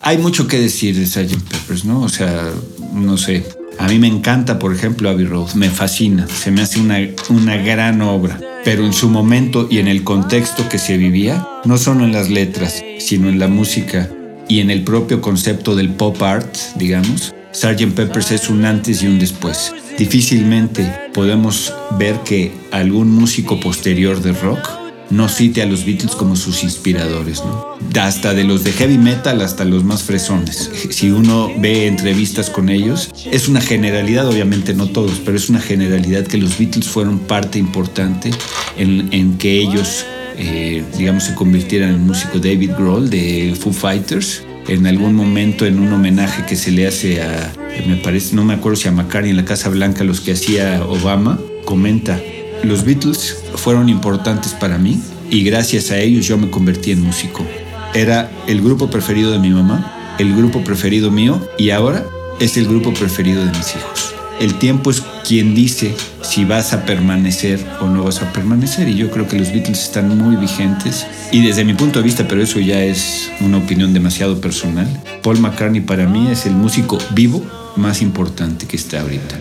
Hay 0.00 0.18
mucho 0.18 0.48
que 0.48 0.58
decir 0.58 0.96
de 0.96 1.06
Sgt. 1.06 1.40
Peppers, 1.48 1.84
¿no? 1.84 2.00
O 2.00 2.08
sea, 2.08 2.50
no 2.92 3.16
sé. 3.16 3.44
A 3.78 3.86
mí 3.86 4.00
me 4.00 4.08
encanta, 4.08 4.58
por 4.58 4.74
ejemplo, 4.74 5.08
Abbey 5.08 5.24
Road. 5.24 5.54
Me 5.54 5.70
fascina. 5.70 6.26
Se 6.26 6.50
me 6.50 6.62
hace 6.62 6.80
una, 6.80 6.98
una 7.28 7.58
gran 7.58 8.02
obra. 8.02 8.40
Pero 8.64 8.84
en 8.84 8.92
su 8.92 9.08
momento 9.08 9.68
y 9.70 9.78
en 9.78 9.86
el 9.86 10.02
contexto 10.02 10.68
que 10.68 10.78
se 10.78 10.96
vivía, 10.96 11.46
no 11.64 11.78
solo 11.78 12.04
en 12.04 12.10
las 12.10 12.28
letras, 12.28 12.82
sino 12.98 13.28
en 13.28 13.38
la 13.38 13.46
música 13.46 14.10
y 14.48 14.58
en 14.58 14.72
el 14.72 14.82
propio 14.82 15.20
concepto 15.20 15.76
del 15.76 15.90
pop 15.90 16.20
art, 16.22 16.56
digamos, 16.74 17.32
Sgt. 17.52 17.94
Peppers 17.94 18.30
es 18.30 18.48
un 18.48 18.64
antes 18.64 19.02
y 19.02 19.06
un 19.06 19.18
después. 19.18 19.72
Difícilmente 19.98 20.90
podemos 21.12 21.74
ver 21.98 22.20
que 22.20 22.52
algún 22.70 23.10
músico 23.10 23.58
posterior 23.60 24.22
de 24.22 24.32
rock 24.32 24.80
no 25.10 25.28
cite 25.28 25.60
a 25.60 25.66
los 25.66 25.84
Beatles 25.84 26.14
como 26.14 26.36
sus 26.36 26.62
inspiradores, 26.62 27.42
¿no? 27.44 27.76
Hasta 28.00 28.32
de 28.32 28.44
los 28.44 28.62
de 28.62 28.72
heavy 28.72 28.96
metal 28.96 29.40
hasta 29.40 29.64
los 29.64 29.82
más 29.82 30.04
fresones. 30.04 30.70
Si 30.90 31.10
uno 31.10 31.50
ve 31.58 31.88
entrevistas 31.88 32.48
con 32.48 32.68
ellos, 32.68 33.10
es 33.30 33.48
una 33.48 33.60
generalidad, 33.60 34.28
obviamente 34.28 34.72
no 34.72 34.86
todos, 34.86 35.20
pero 35.24 35.36
es 35.36 35.50
una 35.50 35.60
generalidad 35.60 36.24
que 36.24 36.38
los 36.38 36.56
Beatles 36.58 36.86
fueron 36.86 37.18
parte 37.18 37.58
importante 37.58 38.30
en, 38.76 39.36
que 39.38 39.58
ellos, 39.58 40.06
eh, 40.38 40.84
digamos, 40.96 41.24
se 41.24 41.34
convirtieran 41.34 41.90
en 41.90 42.06
músico 42.06 42.38
David 42.38 42.70
Grohl 42.78 43.10
de 43.10 43.56
Foo 43.60 43.72
Fighters 43.72 44.44
en 44.68 44.86
algún 44.86 45.14
momento 45.14 45.66
en 45.66 45.78
un 45.80 45.92
homenaje 45.92 46.44
que 46.46 46.56
se 46.56 46.70
le 46.70 46.86
hace 46.86 47.22
a, 47.22 47.52
me 47.86 47.96
parece, 47.96 48.34
no 48.36 48.44
me 48.44 48.54
acuerdo 48.54 48.76
si 48.76 48.88
a 48.88 48.92
McCartney 48.92 49.30
en 49.30 49.36
la 49.36 49.44
Casa 49.44 49.68
Blanca, 49.68 50.04
los 50.04 50.20
que 50.20 50.32
hacía 50.32 50.84
Obama, 50.84 51.38
comenta, 51.64 52.20
los 52.62 52.84
Beatles 52.84 53.36
fueron 53.54 53.88
importantes 53.88 54.52
para 54.52 54.78
mí 54.78 55.00
y 55.30 55.42
gracias 55.44 55.90
a 55.90 55.98
ellos 55.98 56.26
yo 56.26 56.38
me 56.38 56.50
convertí 56.50 56.92
en 56.92 57.02
músico. 57.02 57.44
Era 57.94 58.30
el 58.46 58.60
grupo 58.62 58.90
preferido 58.90 59.32
de 59.32 59.38
mi 59.38 59.50
mamá, 59.50 60.16
el 60.18 60.36
grupo 60.36 60.62
preferido 60.62 61.10
mío 61.10 61.40
y 61.58 61.70
ahora 61.70 62.06
es 62.38 62.56
el 62.56 62.66
grupo 62.66 62.92
preferido 62.92 63.44
de 63.44 63.50
mis 63.50 63.74
hijos. 63.74 64.19
El 64.40 64.54
tiempo 64.54 64.90
es 64.90 65.02
quien 65.28 65.54
dice 65.54 65.94
si 66.22 66.46
vas 66.46 66.72
a 66.72 66.86
permanecer 66.86 67.60
o 67.82 67.86
no 67.86 68.04
vas 68.04 68.22
a 68.22 68.32
permanecer. 68.32 68.88
Y 68.88 68.96
yo 68.96 69.10
creo 69.10 69.28
que 69.28 69.38
los 69.38 69.52
Beatles 69.52 69.82
están 69.82 70.16
muy 70.16 70.36
vigentes. 70.36 71.06
Y 71.30 71.42
desde 71.42 71.62
mi 71.62 71.74
punto 71.74 71.98
de 71.98 72.06
vista, 72.06 72.26
pero 72.26 72.42
eso 72.42 72.58
ya 72.58 72.82
es 72.82 73.30
una 73.42 73.58
opinión 73.58 73.92
demasiado 73.92 74.40
personal, 74.40 74.88
Paul 75.22 75.40
McCartney 75.40 75.82
para 75.82 76.08
mí 76.08 76.28
es 76.30 76.46
el 76.46 76.54
músico 76.54 76.96
vivo 77.14 77.44
más 77.76 78.00
importante 78.00 78.64
que 78.66 78.76
está 78.76 79.02
ahorita. 79.02 79.38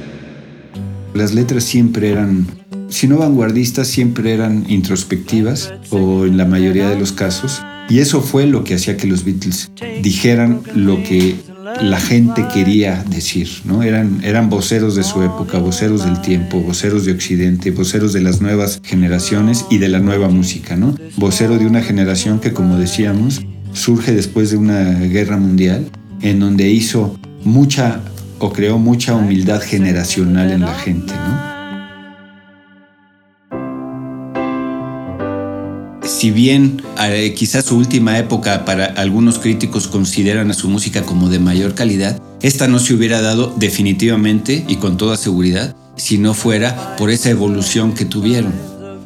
Las 1.13 1.33
letras 1.33 1.63
siempre 1.63 2.11
eran, 2.11 2.45
si 2.89 3.07
no 3.07 3.19
vanguardistas, 3.19 3.87
siempre 3.87 4.33
eran 4.33 4.65
introspectivas, 4.67 5.73
o 5.91 6.25
en 6.25 6.35
la 6.35 6.43
mayoría 6.43 6.89
de 6.89 6.99
los 6.99 7.13
casos. 7.13 7.61
Y 7.87 7.99
eso 7.99 8.21
fue 8.21 8.45
lo 8.47 8.65
que 8.65 8.75
hacía 8.75 8.97
que 8.97 9.07
los 9.07 9.23
Beatles 9.23 9.71
dijeran 10.03 10.61
lo 10.75 11.01
que 11.03 11.37
la 11.81 11.99
gente 11.99 12.45
quería 12.53 13.03
decir, 13.09 13.49
¿no? 13.65 13.83
Eran, 13.83 14.19
eran 14.23 14.49
voceros 14.49 14.95
de 14.95 15.03
su 15.03 15.21
época, 15.23 15.59
voceros 15.59 16.05
del 16.05 16.21
tiempo, 16.21 16.59
voceros 16.61 17.05
de 17.05 17.11
Occidente, 17.11 17.71
voceros 17.71 18.13
de 18.13 18.21
las 18.21 18.41
nuevas 18.41 18.81
generaciones 18.83 19.65
y 19.69 19.77
de 19.77 19.89
la 19.89 19.99
nueva 19.99 20.29
música, 20.29 20.75
¿no? 20.75 20.95
Vocero 21.17 21.57
de 21.57 21.65
una 21.65 21.81
generación 21.81 22.39
que, 22.39 22.53
como 22.53 22.77
decíamos, 22.77 23.41
surge 23.73 24.13
después 24.13 24.51
de 24.51 24.57
una 24.57 24.93
guerra 24.99 25.37
mundial, 25.37 25.89
en 26.21 26.39
donde 26.39 26.69
hizo 26.69 27.17
mucha 27.43 28.01
o 28.39 28.51
creó 28.51 28.77
mucha 28.77 29.15
humildad 29.15 29.61
generacional 29.61 30.51
en 30.51 30.61
la 30.61 30.73
gente, 30.73 31.13
¿no? 31.13 31.48
Si 36.09 36.31
bien 36.31 36.81
eh, 36.99 37.33
quizás 37.37 37.65
su 37.65 37.77
última 37.77 38.17
época 38.17 38.65
para 38.65 38.85
algunos 38.85 39.37
críticos 39.37 39.87
consideran 39.87 40.49
a 40.49 40.55
su 40.55 40.67
música 40.67 41.03
como 41.03 41.29
de 41.29 41.39
mayor 41.39 41.75
calidad, 41.75 42.19
esta 42.41 42.67
no 42.67 42.79
se 42.79 42.95
hubiera 42.95 43.21
dado 43.21 43.53
definitivamente 43.57 44.65
y 44.67 44.77
con 44.77 44.97
toda 44.97 45.17
seguridad 45.17 45.75
si 45.95 46.17
no 46.17 46.33
fuera 46.33 46.95
por 46.97 47.11
esa 47.11 47.29
evolución 47.29 47.93
que 47.93 48.05
tuvieron. 48.05 48.53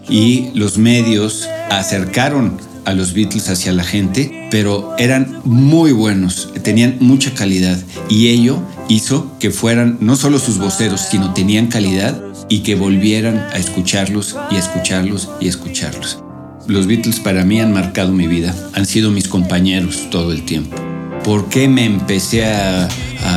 Y 0.09 0.49
los 0.53 0.77
medios 0.77 1.47
acercaron 1.69 2.57
a 2.85 2.93
los 2.93 3.13
Beatles 3.13 3.49
hacia 3.49 3.73
la 3.73 3.83
gente, 3.83 4.47
pero 4.49 4.93
eran 4.97 5.41
muy 5.43 5.91
buenos, 5.91 6.49
tenían 6.63 6.97
mucha 6.99 7.33
calidad 7.33 7.77
y 8.09 8.29
ello 8.29 8.61
hizo 8.87 9.37
que 9.39 9.51
fueran 9.51 9.97
no 9.99 10.15
solo 10.15 10.39
sus 10.39 10.57
voceros, 10.57 11.01
sino 11.01 11.33
tenían 11.33 11.67
calidad 11.67 12.21
y 12.49 12.59
que 12.59 12.75
volvieran 12.75 13.37
a 13.37 13.57
escucharlos 13.57 14.35
y 14.51 14.55
a 14.55 14.59
escucharlos 14.59 15.29
y 15.39 15.47
escucharlos. 15.47 16.22
Los 16.67 16.87
Beatles 16.87 17.19
para 17.19 17.43
mí 17.43 17.59
han 17.59 17.73
marcado 17.73 18.13
mi 18.13 18.27
vida, 18.27 18.55
han 18.73 18.85
sido 18.85 19.11
mis 19.11 19.27
compañeros 19.27 20.09
todo 20.09 20.31
el 20.31 20.43
tiempo. 20.43 20.77
¿Por 21.23 21.49
qué 21.49 21.67
me 21.67 21.85
empecé 21.85 22.45
a, 22.45 22.87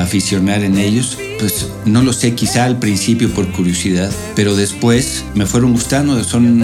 aficionar 0.00 0.62
en 0.62 0.78
ellos? 0.78 1.18
Pues 1.38 1.68
no 1.84 2.02
lo 2.02 2.12
sé, 2.12 2.34
quizá 2.34 2.64
al 2.64 2.78
principio 2.78 3.32
por 3.32 3.50
curiosidad, 3.52 4.10
pero 4.34 4.54
después 4.54 5.24
me 5.34 5.46
fueron 5.46 5.72
gustando, 5.72 6.22
son 6.24 6.60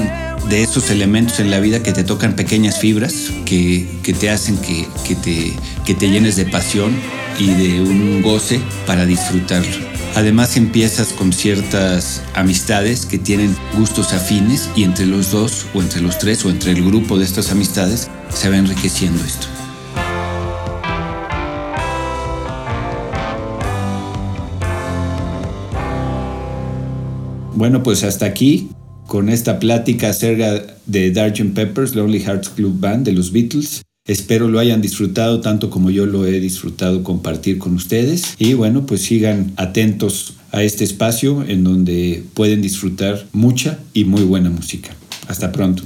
de 0.48 0.62
esos 0.62 0.90
elementos 0.90 1.40
en 1.40 1.50
la 1.50 1.60
vida 1.60 1.82
que 1.82 1.92
te 1.92 2.04
tocan 2.04 2.34
pequeñas 2.34 2.78
fibras, 2.78 3.30
que, 3.44 3.86
te 4.18 4.30
hacen 4.30 4.56
que, 4.58 4.86
te, 5.16 5.52
que 5.84 5.94
te 5.94 6.10
llenes 6.10 6.36
de 6.36 6.44
pasión 6.46 6.92
y 7.38 7.46
de 7.48 7.80
un 7.80 8.22
goce 8.22 8.60
para 8.86 9.04
disfrutarlo. 9.04 9.91
Además 10.14 10.58
empiezas 10.58 11.14
con 11.14 11.32
ciertas 11.32 12.22
amistades 12.34 13.06
que 13.06 13.18
tienen 13.18 13.56
gustos 13.76 14.12
afines 14.12 14.68
y 14.76 14.84
entre 14.84 15.06
los 15.06 15.30
dos 15.30 15.66
o 15.74 15.80
entre 15.80 16.02
los 16.02 16.18
tres 16.18 16.44
o 16.44 16.50
entre 16.50 16.72
el 16.72 16.84
grupo 16.84 17.18
de 17.18 17.24
estas 17.24 17.50
amistades 17.50 18.10
se 18.28 18.50
va 18.50 18.58
enriqueciendo 18.58 19.24
esto. 19.24 19.46
Bueno, 27.54 27.82
pues 27.82 28.04
hasta 28.04 28.26
aquí 28.26 28.70
con 29.06 29.28
esta 29.28 29.58
plática 29.58 30.10
acerca 30.10 30.76
de 30.86 31.12
Sgt. 31.14 31.54
Pepper's 31.54 31.94
Lonely 31.94 32.20
Hearts 32.20 32.50
Club 32.50 32.78
Band 32.78 33.06
de 33.06 33.12
los 33.12 33.32
Beatles. 33.32 33.82
Espero 34.04 34.48
lo 34.48 34.58
hayan 34.58 34.82
disfrutado 34.82 35.40
tanto 35.40 35.70
como 35.70 35.88
yo 35.88 36.06
lo 36.06 36.26
he 36.26 36.40
disfrutado 36.40 37.04
compartir 37.04 37.58
con 37.58 37.74
ustedes. 37.74 38.34
Y 38.36 38.54
bueno, 38.54 38.84
pues 38.84 39.02
sigan 39.02 39.52
atentos 39.56 40.34
a 40.50 40.64
este 40.64 40.82
espacio 40.82 41.44
en 41.46 41.62
donde 41.62 42.24
pueden 42.34 42.62
disfrutar 42.62 43.24
mucha 43.32 43.78
y 43.94 44.04
muy 44.04 44.22
buena 44.22 44.50
música. 44.50 44.90
Hasta 45.28 45.52
pronto. 45.52 45.84